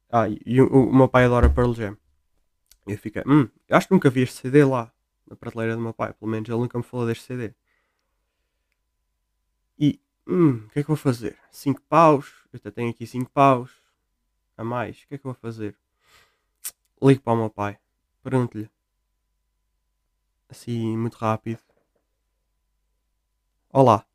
Ah, 0.10 0.30
e 0.30 0.62
o, 0.62 0.68
o, 0.68 0.96
meu 0.96 1.10
pai 1.10 1.26
adora 1.26 1.50
Pearl 1.50 1.74
Jam. 1.74 1.98
E 2.88 2.94
eu 2.94 2.98
fiquei. 2.98 3.24
Hum, 3.28 3.50
acho 3.70 3.90
que 3.90 3.94
nunca 3.94 4.10
vi 4.10 4.22
este 4.22 4.36
CD 4.38 4.64
lá. 4.64 4.94
Na 5.28 5.36
prateleira 5.36 5.76
do 5.76 5.82
meu 5.82 5.94
pai. 5.94 6.14
Pelo 6.14 6.32
menos 6.32 6.48
ele 6.48 6.58
nunca 6.58 6.78
me 6.78 6.84
falou 6.86 7.06
deste 7.06 7.26
CD. 7.26 7.54
E. 9.78 10.00
Hum, 10.26 10.64
o 10.68 10.70
que 10.70 10.80
é 10.80 10.84
que 10.84 10.88
vou 10.88 10.96
fazer? 10.96 11.38
5 11.52 11.82
paus. 11.82 12.32
Eu 12.54 12.58
até 12.58 12.72
tenho 12.72 12.90
aqui 12.90 13.06
5 13.06 13.30
paus 13.30 13.81
a 14.62 14.64
mais, 14.64 15.02
o 15.02 15.08
que 15.08 15.16
é 15.16 15.18
que 15.18 15.26
eu 15.26 15.34
vou 15.34 15.42
fazer? 15.42 15.76
Ligo 17.02 17.22
para 17.22 17.34
o 17.34 17.38
meu 17.38 17.50
pai, 17.50 17.80
pergunto-lhe, 18.24 18.70
assim, 20.48 20.96
muito 20.96 21.16
rápido: 21.16 21.60
Olá, 23.72 24.06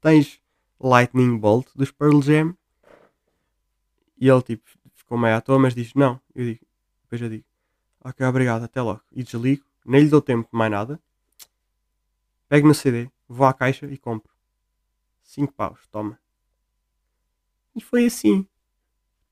tens 0.00 0.40
Lightning 0.78 1.38
Bolt 1.38 1.68
dos 1.74 1.90
Pearl 1.90 2.20
Jam? 2.20 2.56
E 4.18 4.28
ele, 4.28 4.42
tipo, 4.42 4.68
ficou 4.94 5.16
meio 5.16 5.36
à 5.36 5.40
toa, 5.40 5.58
mas 5.58 5.74
diz: 5.74 5.94
Não. 5.94 6.20
Eu 6.34 6.44
digo, 6.44 6.66
depois 7.02 7.20
eu 7.20 7.28
digo: 7.28 7.44
Ok, 8.00 8.26
obrigado, 8.26 8.64
até 8.64 8.80
logo. 8.82 9.02
E 9.12 9.22
desligo, 9.22 9.64
nem 9.84 10.02
lhe 10.02 10.08
dou 10.08 10.20
tempo 10.20 10.48
de 10.50 10.56
mais 10.56 10.70
nada. 10.70 11.00
Pego 12.48 12.66
no 12.66 12.74
CD, 12.74 13.10
vou 13.28 13.46
à 13.46 13.54
caixa 13.54 13.86
e 13.86 13.98
compro. 13.98 14.32
5 15.22 15.52
paus, 15.52 15.86
toma. 15.88 16.18
E 17.74 17.80
foi 17.80 18.06
assim. 18.06 18.46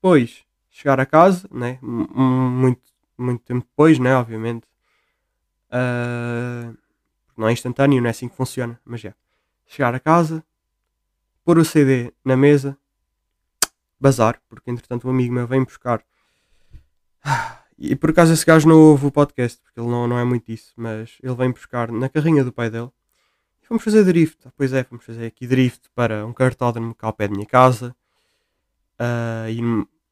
Depois, 0.05 0.45
chegar 0.69 0.99
a 0.99 1.05
casa, 1.07 1.49
né? 1.51 1.79
muito, 1.81 2.79
muito 3.17 3.43
tempo 3.43 3.65
depois, 3.67 3.97
né? 3.97 4.15
Obviamente. 4.15 4.67
Uh, 5.67 6.77
não 7.35 7.47
é 7.47 7.51
instantâneo, 7.51 7.99
não 7.99 8.05
é 8.05 8.11
assim 8.11 8.29
que 8.29 8.35
funciona, 8.35 8.79
mas 8.85 9.03
é. 9.03 9.15
Chegar 9.65 9.95
a 9.95 9.99
casa, 9.99 10.45
pôr 11.43 11.57
o 11.57 11.65
CD 11.65 12.13
na 12.23 12.37
mesa, 12.37 12.77
bazar, 13.99 14.39
porque 14.47 14.69
entretanto 14.69 15.07
um 15.07 15.09
amigo 15.09 15.33
meu 15.33 15.47
vem 15.47 15.63
buscar. 15.63 16.03
E 17.79 17.95
por 17.95 18.11
acaso 18.11 18.31
esse 18.31 18.45
gajo 18.45 18.69
não 18.69 18.79
ouve 18.79 19.07
o 19.07 19.11
podcast, 19.11 19.59
porque 19.63 19.79
ele 19.79 19.89
não, 19.89 20.07
não 20.07 20.19
é 20.19 20.23
muito 20.23 20.51
isso, 20.51 20.71
mas 20.77 21.17
ele 21.23 21.33
vem 21.33 21.49
buscar 21.49 21.91
na 21.91 22.07
carrinha 22.07 22.43
do 22.43 22.53
pai 22.53 22.69
dele. 22.69 22.91
Vamos 23.67 23.83
fazer 23.83 24.03
drift. 24.05 24.47
Ah, 24.47 24.51
pois 24.55 24.71
é, 24.71 24.83
vamos 24.83 25.03
fazer 25.03 25.25
aqui 25.25 25.47
drift 25.47 25.89
para 25.95 26.27
um 26.27 26.31
cartódromo 26.31 26.93
cá 26.93 27.07
ao 27.07 27.13
pé 27.13 27.27
da 27.27 27.33
minha 27.33 27.47
casa. 27.47 27.95
Uh, 28.97 29.49
e 29.49 29.61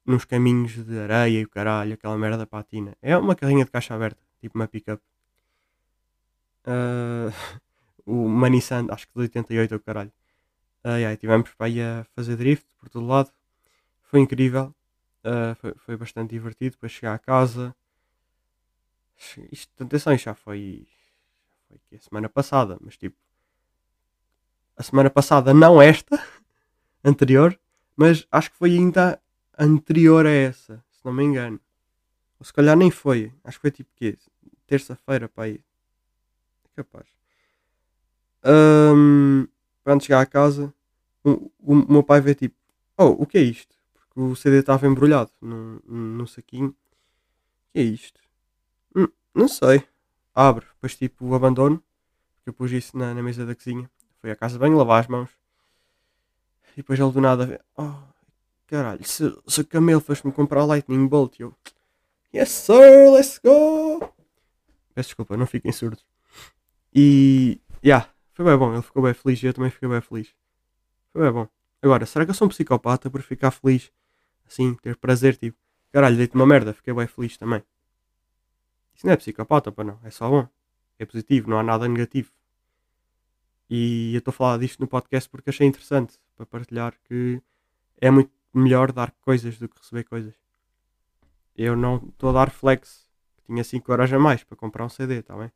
nos 0.06 0.24
caminhos 0.24 0.72
de 0.72 0.98
areia 0.98 1.40
e 1.40 1.44
o 1.44 1.48
caralho, 1.48 1.94
aquela 1.94 2.16
merda 2.18 2.38
da 2.38 2.46
patina. 2.46 2.96
É 3.00 3.16
uma 3.16 3.34
carrinha 3.34 3.64
de 3.64 3.70
caixa 3.70 3.94
aberta, 3.94 4.20
tipo 4.40 4.58
uma 4.58 4.68
pick-up. 4.68 5.02
Uh, 6.66 7.30
uma 8.06 8.48
Nissan, 8.48 8.86
acho 8.88 9.06
que 9.06 9.12
de 9.12 9.20
88 9.20 9.74
o 9.74 9.80
caralho. 9.80 10.10
Uh, 10.82 10.96
yeah, 10.96 11.14
tivemos 11.14 11.50
para 11.50 11.66
aí 11.66 11.80
a 11.80 12.06
fazer 12.14 12.36
drift 12.36 12.66
por 12.78 12.88
todo 12.88 13.06
lado. 13.06 13.30
Foi 14.04 14.20
incrível. 14.20 14.74
Uh, 15.24 15.54
foi, 15.56 15.74
foi 15.76 15.96
bastante 15.96 16.30
divertido. 16.30 16.72
Depois 16.72 16.92
chegar 16.92 17.14
a 17.14 17.18
casa. 17.18 17.74
Isto, 19.50 19.82
atenção, 19.82 20.12
isto 20.12 20.24
já 20.24 20.34
foi, 20.34 20.86
foi 21.68 21.98
a 21.98 22.00
semana 22.00 22.28
passada, 22.28 22.78
mas 22.80 22.96
tipo. 22.96 23.16
A 24.76 24.82
semana 24.82 25.08
passada, 25.08 25.54
não 25.54 25.80
esta, 25.80 26.20
anterior, 27.04 27.58
mas 27.96 28.26
acho 28.30 28.50
que 28.50 28.56
foi 28.56 28.70
ainda 28.72 29.20
anterior 29.58 30.26
a 30.26 30.30
essa, 30.30 30.82
se 30.90 31.04
não 31.04 31.12
me 31.12 31.24
engano. 31.24 31.60
Ou 32.38 32.44
se 32.44 32.52
calhar 32.52 32.76
nem 32.76 32.90
foi. 32.90 33.32
Acho 33.42 33.58
que 33.58 33.62
foi 33.62 33.70
tipo 33.70 33.90
quê? 33.94 34.18
Terça-feira, 34.66 35.28
para 35.28 35.44
aí. 35.44 35.60
É 36.64 36.68
capaz. 36.76 37.06
Um, 38.44 39.46
quando 39.82 40.02
chegar 40.02 40.20
a 40.20 40.26
casa, 40.26 40.72
o, 41.24 41.50
o, 41.58 41.74
meu 41.74 42.02
pai 42.02 42.20
vê 42.20 42.34
tipo, 42.34 42.56
oh, 42.98 43.22
o 43.22 43.26
que 43.26 43.38
é 43.38 43.42
isto? 43.42 43.74
Porque 43.94 44.20
o 44.20 44.36
CD 44.36 44.58
estava 44.58 44.86
embrulhado 44.86 45.30
num, 45.40 45.80
num 45.86 46.26
saquinho. 46.26 46.68
O 46.68 47.72
que 47.72 47.78
é 47.78 47.82
isto? 47.82 48.20
Hum, 48.94 49.08
não 49.34 49.48
sei. 49.48 49.84
Abre, 50.34 50.66
depois 50.74 50.96
tipo 50.96 51.26
o 51.26 51.34
abandono. 51.34 51.82
Porque 52.36 52.50
eu 52.50 52.52
pus 52.52 52.72
isso 52.72 52.96
na, 52.96 53.14
na 53.14 53.22
mesa 53.22 53.46
da 53.46 53.54
cozinha. 53.54 53.90
Foi 54.20 54.30
à 54.30 54.36
casa 54.36 54.58
bem 54.58 54.74
lavar 54.74 55.00
as 55.00 55.06
mãos. 55.06 55.30
E 56.74 56.78
depois 56.78 56.98
ele 56.98 57.12
do 57.12 57.20
nada 57.20 57.46
vê, 57.46 57.60
oh, 57.76 57.92
caralho, 58.66 59.04
se, 59.04 59.24
se 59.46 59.60
o 59.60 59.66
Camelo 59.66 60.00
fosse-me 60.00 60.32
comprar 60.32 60.64
Lightning 60.64 61.06
Bolt, 61.06 61.38
eu, 61.40 61.54
yes 62.34 62.50
sir, 62.50 63.10
let's 63.12 63.38
go. 63.38 64.00
Peço 64.94 65.08
desculpa, 65.08 65.36
não 65.36 65.46
fiquem 65.46 65.72
surdos. 65.72 66.04
E, 66.94 67.60
yeah, 67.84 68.08
foi 68.32 68.44
bem 68.44 68.56
bom, 68.56 68.72
ele 68.72 68.82
ficou 68.82 69.02
bem 69.02 69.14
feliz 69.14 69.42
e 69.42 69.46
eu 69.46 69.54
também 69.54 69.70
fiquei 69.70 69.88
bem 69.88 70.00
feliz. 70.00 70.34
Foi 71.12 71.22
bem 71.22 71.32
bom. 71.32 71.48
Agora, 71.82 72.06
será 72.06 72.24
que 72.24 72.30
eu 72.30 72.34
sou 72.34 72.46
um 72.46 72.48
psicopata 72.48 73.10
por 73.10 73.20
ficar 73.22 73.50
feliz? 73.50 73.90
Assim, 74.46 74.74
ter 74.74 74.96
prazer, 74.96 75.36
tipo, 75.36 75.58
caralho, 75.92 76.16
dei-te 76.16 76.34
uma 76.34 76.46
merda, 76.46 76.72
fiquei 76.72 76.94
bem 76.94 77.06
feliz 77.06 77.36
também. 77.36 77.62
Isso 78.94 79.06
não 79.06 79.12
é 79.12 79.16
psicopata, 79.16 79.72
para 79.72 79.84
não, 79.84 80.00
é 80.04 80.10
só 80.10 80.28
bom. 80.28 80.48
É 80.98 81.04
positivo, 81.04 81.50
não 81.50 81.58
há 81.58 81.62
nada 81.62 81.88
negativo. 81.88 82.30
E 83.68 84.14
eu 84.14 84.18
estou 84.18 84.30
a 84.30 84.34
falar 84.34 84.58
disto 84.58 84.78
no 84.80 84.86
podcast 84.86 85.28
porque 85.28 85.50
achei 85.50 85.66
interessante 85.66 86.18
para 86.36 86.46
partilhar 86.46 86.94
que 87.04 87.42
é 88.00 88.10
muito 88.10 88.30
melhor 88.58 88.92
dar 88.92 89.10
coisas 89.20 89.58
do 89.58 89.68
que 89.68 89.78
receber 89.78 90.04
coisas. 90.04 90.34
Eu 91.56 91.76
não 91.76 91.96
estou 91.96 92.30
a 92.30 92.32
dar 92.32 92.50
flex, 92.50 93.08
tinha 93.46 93.62
5 93.62 93.92
horas 93.92 94.12
a 94.12 94.18
mais 94.18 94.42
para 94.42 94.56
comprar 94.56 94.84
um 94.84 94.88
CD, 94.88 95.20
está 95.20 95.36
bem? 95.36 95.50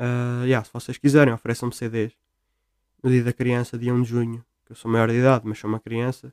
Uh, 0.00 0.44
yeah, 0.44 0.64
se 0.64 0.72
vocês 0.72 0.96
quiserem, 0.96 1.34
ofereçam-me 1.34 1.74
CDs. 1.74 2.12
No 3.02 3.10
dia 3.10 3.22
da 3.22 3.32
criança, 3.32 3.78
dia 3.78 3.92
1 3.92 4.02
de 4.02 4.08
junho, 4.08 4.44
que 4.64 4.72
eu 4.72 4.76
sou 4.76 4.90
maior 4.90 5.08
de 5.08 5.16
idade, 5.16 5.46
mas 5.46 5.58
sou 5.58 5.68
uma 5.68 5.80
criança. 5.80 6.32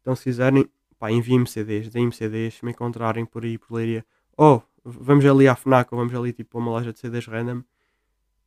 Então, 0.00 0.16
se 0.16 0.24
quiserem, 0.24 0.68
pá, 0.98 1.10
enviem-me 1.10 1.46
CDs, 1.46 1.88
deem-me 1.88 2.12
CDs, 2.12 2.54
se 2.54 2.64
me 2.64 2.72
encontrarem 2.72 3.24
por 3.24 3.44
aí, 3.44 3.56
por 3.56 3.74
leiria. 3.74 4.04
Ou, 4.36 4.64
oh, 4.84 4.90
vamos 4.90 5.24
ali 5.24 5.46
à 5.46 5.54
FNAC, 5.54 5.92
ou 5.92 5.98
vamos 5.98 6.14
ali, 6.14 6.32
tipo, 6.32 6.58
a 6.58 6.60
uma 6.60 6.70
loja 6.70 6.92
de 6.92 6.98
CDs 6.98 7.26
random, 7.26 7.62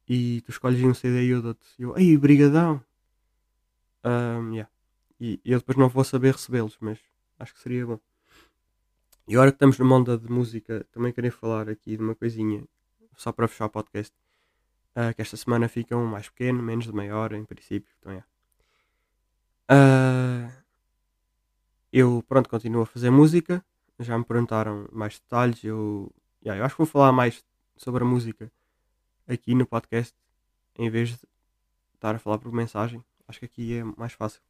e 0.07 0.41
tu 0.41 0.51
escolhes 0.51 0.84
um 0.84 0.93
CD 0.93 1.25
e 1.25 1.29
eu 1.29 1.41
dou-te. 1.41 1.65
Eu, 1.79 1.97
ei, 1.97 2.17
brigadão! 2.17 2.84
Yeah. 5.21 5.39
E, 5.45 5.51
eu 5.51 5.60
depois 5.60 5.77
não 5.77 5.88
vou 5.88 6.03
saber 6.03 6.34
recebê-los, 6.34 6.77
mas 6.81 6.99
acho 7.38 7.53
que 7.53 7.60
seria 7.60 7.86
bom. 7.86 7.99
E 9.27 9.36
agora 9.36 9.51
que 9.51 9.55
estamos 9.55 9.77
numa 9.77 9.95
onda 9.95 10.17
de 10.17 10.29
música, 10.29 10.86
também 10.91 11.13
queria 11.13 11.31
falar 11.31 11.69
aqui 11.69 11.95
de 11.95 12.03
uma 12.03 12.15
coisinha, 12.15 12.65
só 13.15 13.31
para 13.31 13.47
fechar 13.47 13.65
o 13.65 13.69
podcast. 13.69 14.13
Uh, 14.93 15.13
que 15.15 15.21
esta 15.21 15.38
semana 15.38 15.69
fica 15.69 15.95
um 15.95 16.05
mais 16.05 16.27
pequeno, 16.27 16.62
menos 16.62 16.86
de 16.86 16.91
meia 16.91 17.15
hora 17.15 17.38
em 17.38 17.45
princípio. 17.45 17.93
Então 17.99 18.12
é. 18.12 18.23
Uh, 19.71 20.51
eu, 21.93 22.23
pronto, 22.27 22.49
continuo 22.49 22.81
a 22.81 22.86
fazer 22.86 23.10
música. 23.10 23.63
Já 23.99 24.17
me 24.17 24.25
perguntaram 24.25 24.89
mais 24.91 25.17
detalhes. 25.17 25.63
Eu, 25.63 26.13
yeah, 26.43 26.60
eu 26.60 26.65
acho 26.65 26.75
que 26.75 26.79
vou 26.79 26.88
falar 26.88 27.13
mais 27.13 27.41
sobre 27.77 28.03
a 28.03 28.05
música 28.05 28.51
aqui 29.25 29.55
no 29.55 29.65
podcast 29.65 30.13
em 30.77 30.89
vez 30.89 31.10
de 31.10 31.19
estar 31.93 32.15
a 32.15 32.19
falar 32.19 32.39
por 32.39 32.51
mensagem. 32.51 33.01
Acho 33.27 33.39
que 33.39 33.45
aqui 33.45 33.77
é 33.77 33.84
mais 33.84 34.12
fácil. 34.12 34.41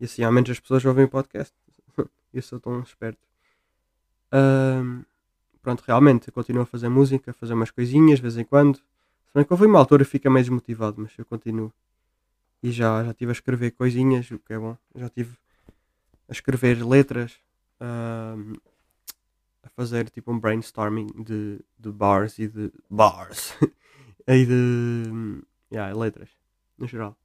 E 0.00 0.06
assim 0.06 0.24
ao 0.24 0.32
menos 0.32 0.50
as 0.50 0.58
pessoas 0.58 0.84
ouvem 0.84 1.04
o 1.04 1.08
podcast. 1.08 1.54
Eu 2.32 2.42
sou 2.42 2.58
tão 2.58 2.80
esperto. 2.80 3.20
Um, 4.32 5.04
pronto, 5.60 5.82
realmente 5.86 6.30
continuo 6.30 6.62
a 6.62 6.66
fazer 6.66 6.88
música, 6.88 7.32
a 7.32 7.34
fazer 7.34 7.52
umas 7.54 7.70
coisinhas 7.70 8.18
de 8.18 8.22
vez 8.22 8.38
em 8.38 8.44
quando. 8.44 8.76
Se 8.76 9.34
bem 9.34 9.44
que 9.44 9.52
houve 9.52 9.66
uma 9.66 9.78
altura 9.78 10.04
fica 10.04 10.30
meio 10.30 10.44
desmotivado, 10.44 11.00
mas 11.00 11.12
eu 11.18 11.24
continuo. 11.24 11.72
E 12.62 12.70
já, 12.70 13.04
já 13.04 13.10
estive 13.10 13.30
a 13.30 13.32
escrever 13.32 13.70
coisinhas, 13.72 14.30
o 14.30 14.38
que 14.38 14.52
é 14.52 14.58
bom. 14.58 14.76
Já 14.94 15.06
estive 15.06 15.36
a 16.28 16.32
escrever 16.32 16.84
letras, 16.84 17.38
ahm, 17.80 18.54
a 19.62 19.68
fazer 19.70 20.08
tipo 20.10 20.32
um 20.32 20.38
brainstorming 20.38 21.08
de, 21.22 21.60
de 21.78 21.90
bars 21.90 22.38
e 22.38 22.48
de 22.48 22.72
bars 22.88 23.56
e 24.26 24.46
de 24.46 25.42
yeah, 25.72 25.94
letras, 25.94 26.30
no 26.78 26.86
geral. 26.86 27.16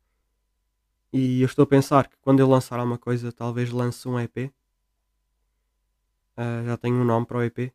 E 1.17 1.41
eu 1.41 1.45
estou 1.45 1.63
a 1.63 1.65
pensar 1.65 2.09
que 2.09 2.17
quando 2.17 2.41
eu 2.41 2.49
lançar 2.49 2.77
alguma 2.77 2.97
coisa, 2.97 3.31
talvez 3.31 3.71
lance 3.71 4.05
um 4.05 4.19
EP. 4.19 4.51
Ah, 6.35 6.61
já 6.65 6.75
tenho 6.75 6.97
um 6.97 7.05
nome 7.05 7.25
para 7.25 7.37
o 7.37 7.41
EP 7.41 7.71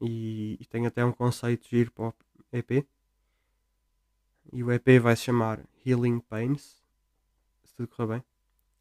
e, 0.00 0.56
e 0.58 0.64
tenho 0.64 0.86
até 0.88 1.04
um 1.04 1.12
conceito 1.12 1.68
giro 1.68 1.92
para 1.92 2.06
o 2.06 2.14
EP. 2.50 2.86
E 4.50 4.64
o 4.64 4.72
EP 4.72 4.98
vai 4.98 5.14
se 5.14 5.24
chamar 5.24 5.60
Healing 5.84 6.20
Pains, 6.20 6.82
se 7.64 7.74
tudo 7.74 7.88
correr 7.88 8.14
bem. 8.14 8.24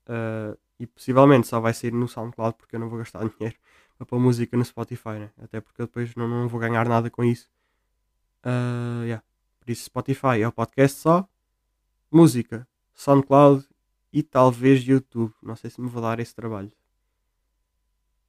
Ah, 0.08 0.56
e 0.80 0.88
possivelmente 0.88 1.50
só 1.50 1.60
vai 1.60 1.74
sair 1.74 1.92
no 1.92 2.08
SoundCloud 2.08 2.56
porque 2.58 2.78
eu 2.78 2.80
não 2.80 2.88
vou 2.88 3.00
gastar 3.00 3.28
dinheiro 3.38 3.58
para 3.98 4.06
pôr 4.06 4.18
música 4.18 4.56
no 4.56 4.64
Spotify, 4.64 5.20
né? 5.20 5.30
até 5.44 5.60
porque 5.60 5.82
eu 5.82 5.88
depois 5.88 6.16
não, 6.16 6.26
não 6.26 6.48
vou 6.48 6.58
ganhar 6.58 6.88
nada 6.88 7.10
com 7.10 7.22
isso. 7.22 7.52
Ah, 8.44 9.02
yeah. 9.04 9.22
Por 9.60 9.70
isso, 9.70 9.84
Spotify 9.84 10.42
é 10.42 10.48
o 10.48 10.54
podcast 10.54 11.02
só, 11.02 11.28
música, 12.10 12.66
SoundCloud 12.96 13.68
e 14.12 14.24
talvez 14.24 14.84
YouTube. 14.84 15.34
Não 15.42 15.56
sei 15.56 15.70
se 15.70 15.80
me 15.82 15.90
vou 15.90 16.02
dar 16.02 16.20
esse 16.20 16.34
trabalho. 16.34 16.72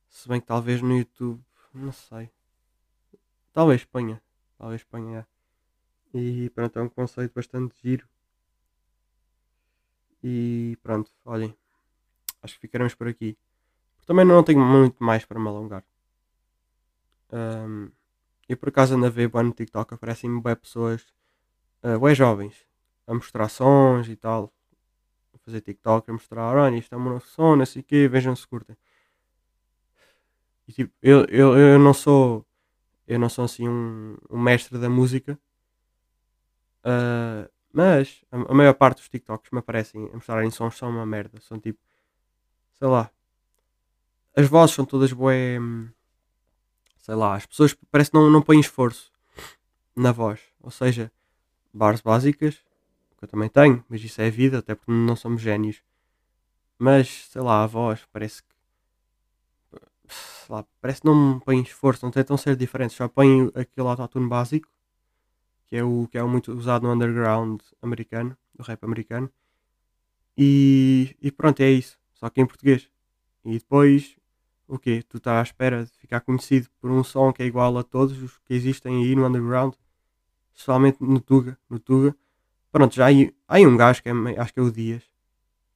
Se 0.08 0.28
bem 0.28 0.40
que 0.40 0.46
talvez 0.46 0.82
no 0.82 0.96
YouTube, 0.96 1.42
não 1.72 1.92
sei. 1.92 2.30
Talvez 3.52 3.84
ponha, 3.84 4.22
talvez 4.58 4.82
ponha. 4.84 5.20
é. 5.20 6.18
E 6.18 6.50
pronto, 6.50 6.78
é 6.78 6.82
um 6.82 6.88
conceito 6.88 7.32
bastante 7.34 7.74
giro. 7.82 8.08
E 10.22 10.76
pronto, 10.82 11.10
olhem. 11.24 11.56
Acho 12.42 12.54
que 12.54 12.60
ficaremos 12.60 12.94
por 12.94 13.08
aqui. 13.08 13.38
Também 14.06 14.24
não 14.24 14.42
tenho 14.42 14.60
muito 14.60 15.02
mais 15.02 15.24
para 15.24 15.38
me 15.38 15.48
alongar. 15.48 15.84
Ahm, 17.32 17.90
eu 18.48 18.56
por 18.56 18.70
acaso 18.70 18.94
ando 18.94 19.06
a 19.06 19.10
ver 19.10 19.30
no 19.32 19.52
TikTok, 19.52 19.94
aparecem-me 19.94 20.40
bué 20.40 20.56
pessoas, 20.56 21.14
uh, 21.84 21.98
bué 21.98 22.14
jovens, 22.14 22.66
a 23.06 23.14
mostrar 23.14 23.48
sons 23.48 24.08
e 24.08 24.16
tal. 24.16 24.52
Fazer 25.50 25.62
TikTok, 25.62 26.08
a 26.08 26.12
mostrar, 26.12 26.56
olha, 26.56 26.76
isto 26.76 26.94
é 26.94 26.98
um 26.98 27.02
novo 27.04 27.26
som, 27.26 27.56
não 27.56 27.66
sei 27.66 27.82
o 27.82 27.84
quê, 27.84 28.08
vejam 28.08 28.36
se 28.36 28.46
curtem. 28.46 28.76
E 30.68 30.72
tipo, 30.72 30.92
eu, 31.02 31.24
eu, 31.26 31.58
eu 31.58 31.78
não 31.78 31.92
sou, 31.92 32.46
eu 33.06 33.18
não 33.18 33.28
sou 33.28 33.44
assim 33.44 33.68
um, 33.68 34.16
um 34.30 34.38
mestre 34.40 34.78
da 34.78 34.88
música. 34.88 35.38
ah, 36.84 37.48
mas 37.72 38.24
a, 38.32 38.36
a 38.36 38.54
maior 38.54 38.74
parte 38.74 38.98
dos 38.98 39.08
TikToks 39.08 39.50
me 39.52 39.58
aparecem 39.60 40.08
a 40.12 40.14
mostrarem 40.14 40.50
sons 40.50 40.76
são 40.76 40.90
uma 40.90 41.06
merda. 41.06 41.40
São 41.40 41.58
tipo, 41.58 41.78
sei 42.74 42.88
lá. 42.88 43.10
As 44.36 44.46
vozes 44.48 44.74
são 44.74 44.84
todas 44.84 45.12
hum, 45.12 45.88
Sei 46.98 47.14
lá, 47.14 47.34
as 47.34 47.46
pessoas 47.46 47.76
parece 47.90 48.10
que 48.10 48.16
não, 48.16 48.30
não 48.30 48.42
põem 48.42 48.60
esforço 48.60 49.12
na 49.96 50.12
voz. 50.12 50.40
Ou 50.60 50.70
seja, 50.70 51.10
bars 51.72 52.00
básicas, 52.00 52.58
que 53.20 53.24
eu 53.26 53.28
também 53.28 53.48
tenho, 53.48 53.84
mas 53.88 54.02
isso 54.02 54.20
é 54.20 54.26
a 54.26 54.30
vida, 54.30 54.58
até 54.58 54.74
porque 54.74 54.90
não 54.90 55.14
somos 55.14 55.42
génios. 55.42 55.82
Mas, 56.78 57.28
sei 57.30 57.42
lá, 57.42 57.62
a 57.62 57.66
voz 57.66 58.06
parece 58.12 58.42
que. 58.42 58.48
Sei 60.08 60.54
lá, 60.54 60.64
parece 60.80 61.02
que 61.02 61.06
não 61.06 61.38
põem 61.40 61.62
esforço, 61.62 62.04
não 62.04 62.10
tentam 62.10 62.36
ser 62.36 62.56
diferentes, 62.56 62.96
só 62.96 63.06
põem 63.08 63.50
aquele 63.54 63.86
autotune 63.86 64.28
básico, 64.28 64.68
que 65.66 65.76
é 65.76 65.84
o 65.84 66.08
que 66.10 66.18
é 66.18 66.22
o 66.22 66.28
muito 66.28 66.52
usado 66.52 66.86
no 66.86 66.92
underground 66.92 67.60
americano, 67.82 68.36
do 68.54 68.62
rap 68.64 68.82
americano. 68.84 69.30
E, 70.36 71.14
e 71.20 71.30
pronto, 71.30 71.60
é 71.60 71.70
isso. 71.70 71.98
Só 72.14 72.30
que 72.30 72.40
em 72.40 72.46
português. 72.46 72.88
E 73.44 73.52
depois, 73.54 74.16
o 74.66 74.78
quê? 74.78 75.02
Tu 75.08 75.18
estás 75.18 75.38
à 75.38 75.42
espera 75.42 75.84
de 75.84 75.92
ficar 75.92 76.20
conhecido 76.20 76.68
por 76.80 76.90
um 76.90 77.04
som 77.04 77.32
que 77.32 77.42
é 77.42 77.46
igual 77.46 77.76
a 77.78 77.84
todos 77.84 78.20
os 78.22 78.38
que 78.38 78.54
existem 78.54 79.04
aí 79.04 79.14
no 79.14 79.26
underground, 79.26 79.74
especialmente 80.54 80.98
no 81.02 81.20
Tuga. 81.20 81.58
No 81.68 81.78
Tuga. 81.78 82.16
Pronto, 82.72 82.94
já 82.94 83.06
há 83.06 83.08
aí, 83.48 83.66
um 83.66 83.76
gajo 83.76 84.02
que 84.02 84.08
é, 84.08 84.12
acho 84.38 84.52
que 84.54 84.60
é 84.60 84.62
o 84.62 84.70
Dias, 84.70 85.02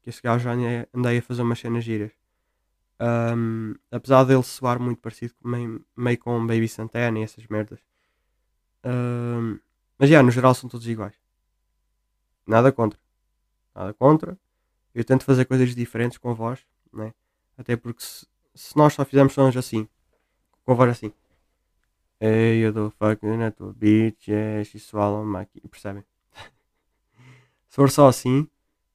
que 0.03 0.11
esse 0.11 0.23
gajo 0.23 0.45
já 0.45 0.53
andei, 0.53 0.87
andei 0.95 1.19
a 1.19 1.23
fazer 1.23 1.43
umas 1.43 1.59
cenas 1.59 1.85
giras. 1.85 2.13
Ahm, 3.01 3.75
apesar 3.91 4.25
dele 4.25 4.43
soar 4.43 4.81
muito 4.81 5.01
parecido 5.01 5.35
meio, 5.45 5.85
meio 5.97 6.19
com 6.19 6.47
Baby 6.47 6.69
Santana 6.69 7.19
e 7.19 7.23
essas 7.23 7.47
merdas. 7.49 7.81
Ahm, 8.85 9.59
mas 9.99 10.11
já, 10.11 10.23
no 10.23 10.31
geral 10.31 10.55
são 10.55 10.69
todos 10.69 10.87
iguais. 10.87 11.15
Nada 12.47 12.73
contra. 12.73 12.99
Nada 13.75 13.95
contra. 13.95 14.39
Eu 14.95 15.05
tento 15.05 15.25
fazer 15.25 15.47
coisas 15.47 15.75
diferentes 15.75 16.19
com 16.19 16.31
a 16.31 16.35
voz, 16.35 16.61
né? 16.93 17.15
Até 17.59 17.77
porque 17.77 18.03
se, 18.03 18.27
se 18.55 18.77
nós 18.77 18.95
só 18.95 19.05
fizermos 19.05 19.35
sons 19.35 19.57
assim, 19.57 19.89
com 20.65 20.73
a 20.73 20.75
voz 20.77 20.91
assim, 20.91 21.13
Hey, 22.21 22.65
eu 22.65 22.73
dou 22.73 22.91
fucking 22.91 23.37
na 23.37 23.51
tua 23.51 23.73
bitch, 23.73 24.29
yeah, 24.29 24.65
she 24.65 24.79
swallow 24.79 25.25
my 25.25 25.45
key", 25.47 25.61
percebem? 25.69 26.05
Se 27.75 27.77
for 27.77 27.91
só 27.91 28.07
assim, 28.07 28.49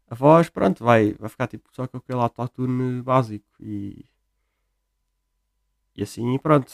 a 0.08 0.15
voz, 0.15 0.50
pronto, 0.50 0.86
vai, 0.86 1.12
vai 1.20 1.28
ficar 1.28 1.48
tipo 1.48 1.68
só 1.74 1.86
com 1.86 1.98
aquele 1.98 2.22
autotune 2.22 3.02
básico 3.02 3.46
e, 3.60 4.06
e 5.94 6.02
assim, 6.02 6.38
pronto. 6.38 6.72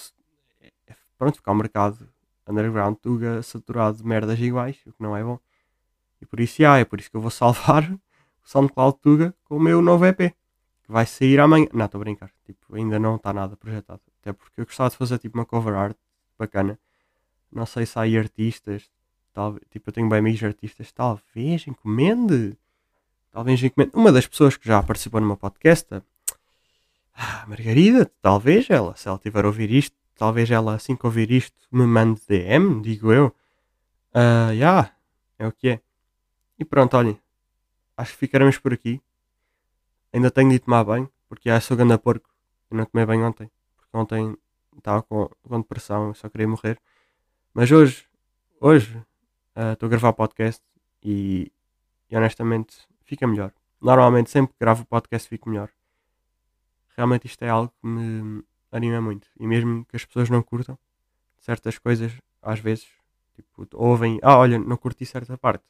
É- 0.61 0.71
Pronto, 1.17 1.37
ficar 1.37 1.51
o 1.51 1.55
mercado 1.55 2.07
underground 2.47 2.95
tuga 2.97 3.41
saturado 3.41 3.97
de 3.97 4.05
merdas 4.05 4.39
iguais, 4.39 4.77
o 4.85 4.93
que 4.93 5.01
não 5.01 5.17
é 5.17 5.23
bom. 5.23 5.39
E 6.21 6.27
por 6.27 6.39
isso, 6.39 6.61
já, 6.61 6.77
é 6.77 6.85
por 6.85 6.99
isso 6.99 7.09
que 7.09 7.17
eu 7.17 7.21
vou 7.21 7.31
salvar 7.31 7.91
o 7.91 7.99
SoundCloud 8.43 8.99
Tuga 9.01 9.35
com 9.43 9.57
o 9.57 9.59
meu 9.59 9.81
novo 9.81 10.05
EP. 10.05 10.31
Que 10.83 10.91
vai 10.91 11.07
sair 11.07 11.39
amanhã. 11.39 11.67
Não, 11.73 11.85
estou 11.85 11.99
a 11.99 12.03
brincar. 12.03 12.31
Tipo, 12.45 12.75
ainda 12.75 12.99
não 12.99 13.15
está 13.15 13.33
nada 13.33 13.57
projetado. 13.57 14.01
Até 14.21 14.31
porque 14.31 14.61
eu 14.61 14.65
gostava 14.65 14.91
de 14.91 14.97
fazer 14.97 15.17
tipo 15.17 15.39
uma 15.39 15.45
cover 15.45 15.73
art 15.73 15.97
bacana. 16.37 16.77
Não 17.51 17.65
sei 17.65 17.87
se 17.87 17.97
há 17.97 18.03
artistas. 18.03 18.91
Talvez, 19.35 19.61
tipo, 19.69 19.89
eu 19.89 19.93
tenho 19.93 20.07
bem 20.07 20.19
amigos 20.19 20.41
artistas. 20.41 20.93
Talvez 20.93 21.67
encomende. 21.67 22.57
Talvez 23.33 23.61
encomende. 23.61 23.91
Uma 23.93 24.09
das 24.09 24.25
pessoas 24.25 24.55
que 24.55 24.65
já 24.65 24.81
participou 24.81 25.19
meu 25.19 25.35
podcast, 25.35 25.93
a 27.13 27.45
Margarida, 27.45 28.09
talvez 28.21 28.69
ela, 28.69 28.95
se 28.95 29.09
ela 29.09 29.19
tiver 29.19 29.43
a 29.43 29.47
ouvir 29.47 29.69
isto, 29.71 29.93
talvez 30.15 30.49
ela 30.49 30.73
assim 30.73 30.95
que 30.95 31.05
ouvir 31.05 31.29
isto 31.31 31.67
me 31.69 31.85
mande 31.85 32.21
DM, 32.29 32.81
digo 32.81 33.11
eu. 33.11 33.35
Ah, 34.13 34.55
já, 34.55 34.95
é 35.37 35.45
o 35.45 35.51
que 35.51 35.67
é. 35.67 35.81
E 36.57 36.63
pronto, 36.63 36.95
olhem. 36.95 37.19
Acho 37.97 38.13
que 38.13 38.19
ficaremos 38.19 38.57
por 38.57 38.71
aqui. 38.71 39.01
Ainda 40.13 40.31
tenho 40.31 40.49
de 40.49 40.59
tomar 40.59 40.85
banho, 40.85 41.11
porque 41.27 41.49
já 41.49 41.59
sou 41.59 41.75
ganda 41.75 41.97
porco. 41.97 42.29
Eu 42.71 42.77
não 42.77 42.85
tomei 42.85 43.05
banho 43.05 43.27
ontem. 43.27 43.51
Porque 43.75 43.97
ontem 43.97 44.37
estava 44.77 45.03
com, 45.03 45.29
com 45.43 45.59
depressão, 45.59 46.13
só 46.13 46.29
queria 46.29 46.47
morrer. 46.47 46.79
Mas 47.53 47.69
hoje, 47.69 48.05
hoje, 48.61 48.97
ah, 49.55 49.73
estou 49.73 49.87
a 49.87 49.89
gravar 49.89 50.13
podcast 50.13 50.61
e, 51.03 51.51
e 52.09 52.17
honestamente 52.17 52.77
fica 53.03 53.25
melhor. 53.27 53.51
Normalmente 53.81 54.29
sempre 54.29 54.53
que 54.53 54.59
gravo 54.59 54.85
podcast 54.85 55.27
fico 55.27 55.49
melhor. 55.49 55.69
Realmente 56.95 57.27
isto 57.27 57.43
é 57.43 57.49
algo 57.49 57.73
que 57.81 57.87
me 57.87 58.43
anima 58.71 59.01
muito. 59.01 59.27
E 59.39 59.47
mesmo 59.47 59.85
que 59.85 59.95
as 59.95 60.05
pessoas 60.05 60.29
não 60.29 60.41
curtam 60.41 60.77
certas 61.39 61.77
coisas, 61.77 62.11
às 62.41 62.59
vezes, 62.59 62.87
tipo, 63.35 63.67
ouvem, 63.73 64.19
ah, 64.23 64.37
olha, 64.37 64.57
não 64.59 64.77
curti 64.77 65.05
certa 65.05 65.37
parte. 65.37 65.63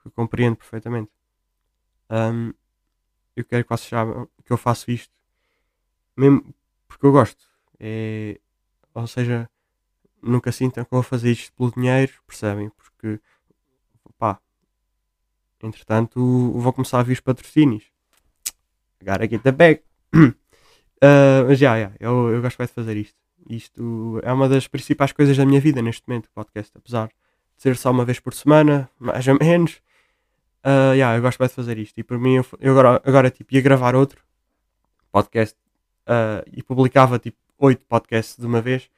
Que 0.00 0.08
eu 0.08 0.12
compreendo 0.12 0.56
perfeitamente. 0.56 1.10
Ahm, 2.08 2.52
eu 3.36 3.44
quero 3.44 3.64
que 3.64 3.70
vocês 3.70 3.88
saibam 3.88 4.28
que 4.44 4.52
eu 4.52 4.56
faço 4.56 4.90
isto 4.90 5.12
mesmo 6.16 6.54
porque 6.86 7.06
eu 7.06 7.12
gosto. 7.12 7.44
É, 7.78 8.38
ou 8.94 9.06
seja, 9.06 9.48
nunca 10.22 10.52
sintam 10.52 10.82
eu 10.82 10.88
vou 10.90 11.02
fazer 11.02 11.32
isto 11.32 11.52
pelo 11.54 11.72
dinheiro, 11.72 12.12
percebem? 12.26 12.70
Porque, 12.70 13.20
pá, 14.18 14.40
entretanto, 15.62 16.20
vou 16.52 16.72
começar 16.72 17.00
a 17.00 17.02
vir 17.02 17.14
os 17.14 17.20
patrocínios. 17.20 17.84
Get 19.04 19.42
the 19.42 19.52
bag. 19.52 19.82
Ah, 21.04 21.42
mas 21.48 21.58
já, 21.58 21.80
já, 21.80 21.92
eu, 21.98 22.30
eu 22.30 22.40
gosto 22.40 22.58
bem 22.58 22.66
de 22.68 22.72
fazer 22.72 22.96
isto. 22.96 23.16
Isto 23.50 24.20
é 24.22 24.32
uma 24.32 24.48
das 24.48 24.68
principais 24.68 25.10
coisas 25.10 25.36
da 25.36 25.44
minha 25.44 25.60
vida 25.60 25.82
neste 25.82 26.06
momento, 26.06 26.26
o 26.26 26.30
podcast. 26.30 26.70
Apesar 26.76 27.08
de 27.08 27.14
ser 27.56 27.76
só 27.76 27.90
uma 27.90 28.04
vez 28.04 28.20
por 28.20 28.32
semana, 28.32 28.88
mais 29.00 29.26
ou 29.26 29.36
menos. 29.40 29.82
ah, 30.62 30.96
já, 30.96 31.16
eu 31.16 31.22
gosto 31.22 31.38
bem 31.40 31.48
de 31.48 31.54
fazer 31.54 31.76
isto. 31.78 31.98
E 31.98 32.04
por 32.04 32.20
mim, 32.20 32.36
eu, 32.36 32.46
eu 32.60 32.72
agora, 32.78 33.02
agora 33.04 33.30
tipo, 33.32 33.52
ia 33.52 33.60
gravar 33.60 33.96
outro 33.96 34.22
podcast 35.10 35.56
ah, 36.06 36.44
e 36.52 36.62
publicava 36.62 37.18
tipo 37.18 37.36
8 37.58 37.84
podcasts 37.86 38.36
de 38.36 38.46
uma 38.46 38.60
vez. 38.60 38.88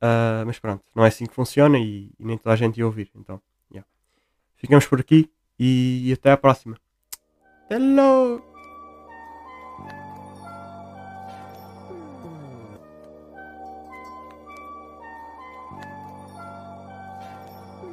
Ah, 0.00 0.42
mas 0.46 0.58
pronto, 0.58 0.84
não 0.94 1.04
é 1.04 1.08
assim 1.08 1.26
que 1.26 1.34
funciona 1.34 1.78
e, 1.78 2.12
e 2.18 2.24
nem 2.24 2.38
toda 2.38 2.52
a 2.52 2.56
gente 2.56 2.78
ia 2.78 2.86
ouvir. 2.86 3.10
Então, 3.14 3.40
já. 3.72 3.84
Ficamos 4.56 4.86
por 4.86 5.00
aqui 5.00 5.30
e, 5.58 6.08
e 6.08 6.12
até 6.12 6.30
à 6.32 6.36
próxima. 6.36 6.76
Logo! 7.70 8.55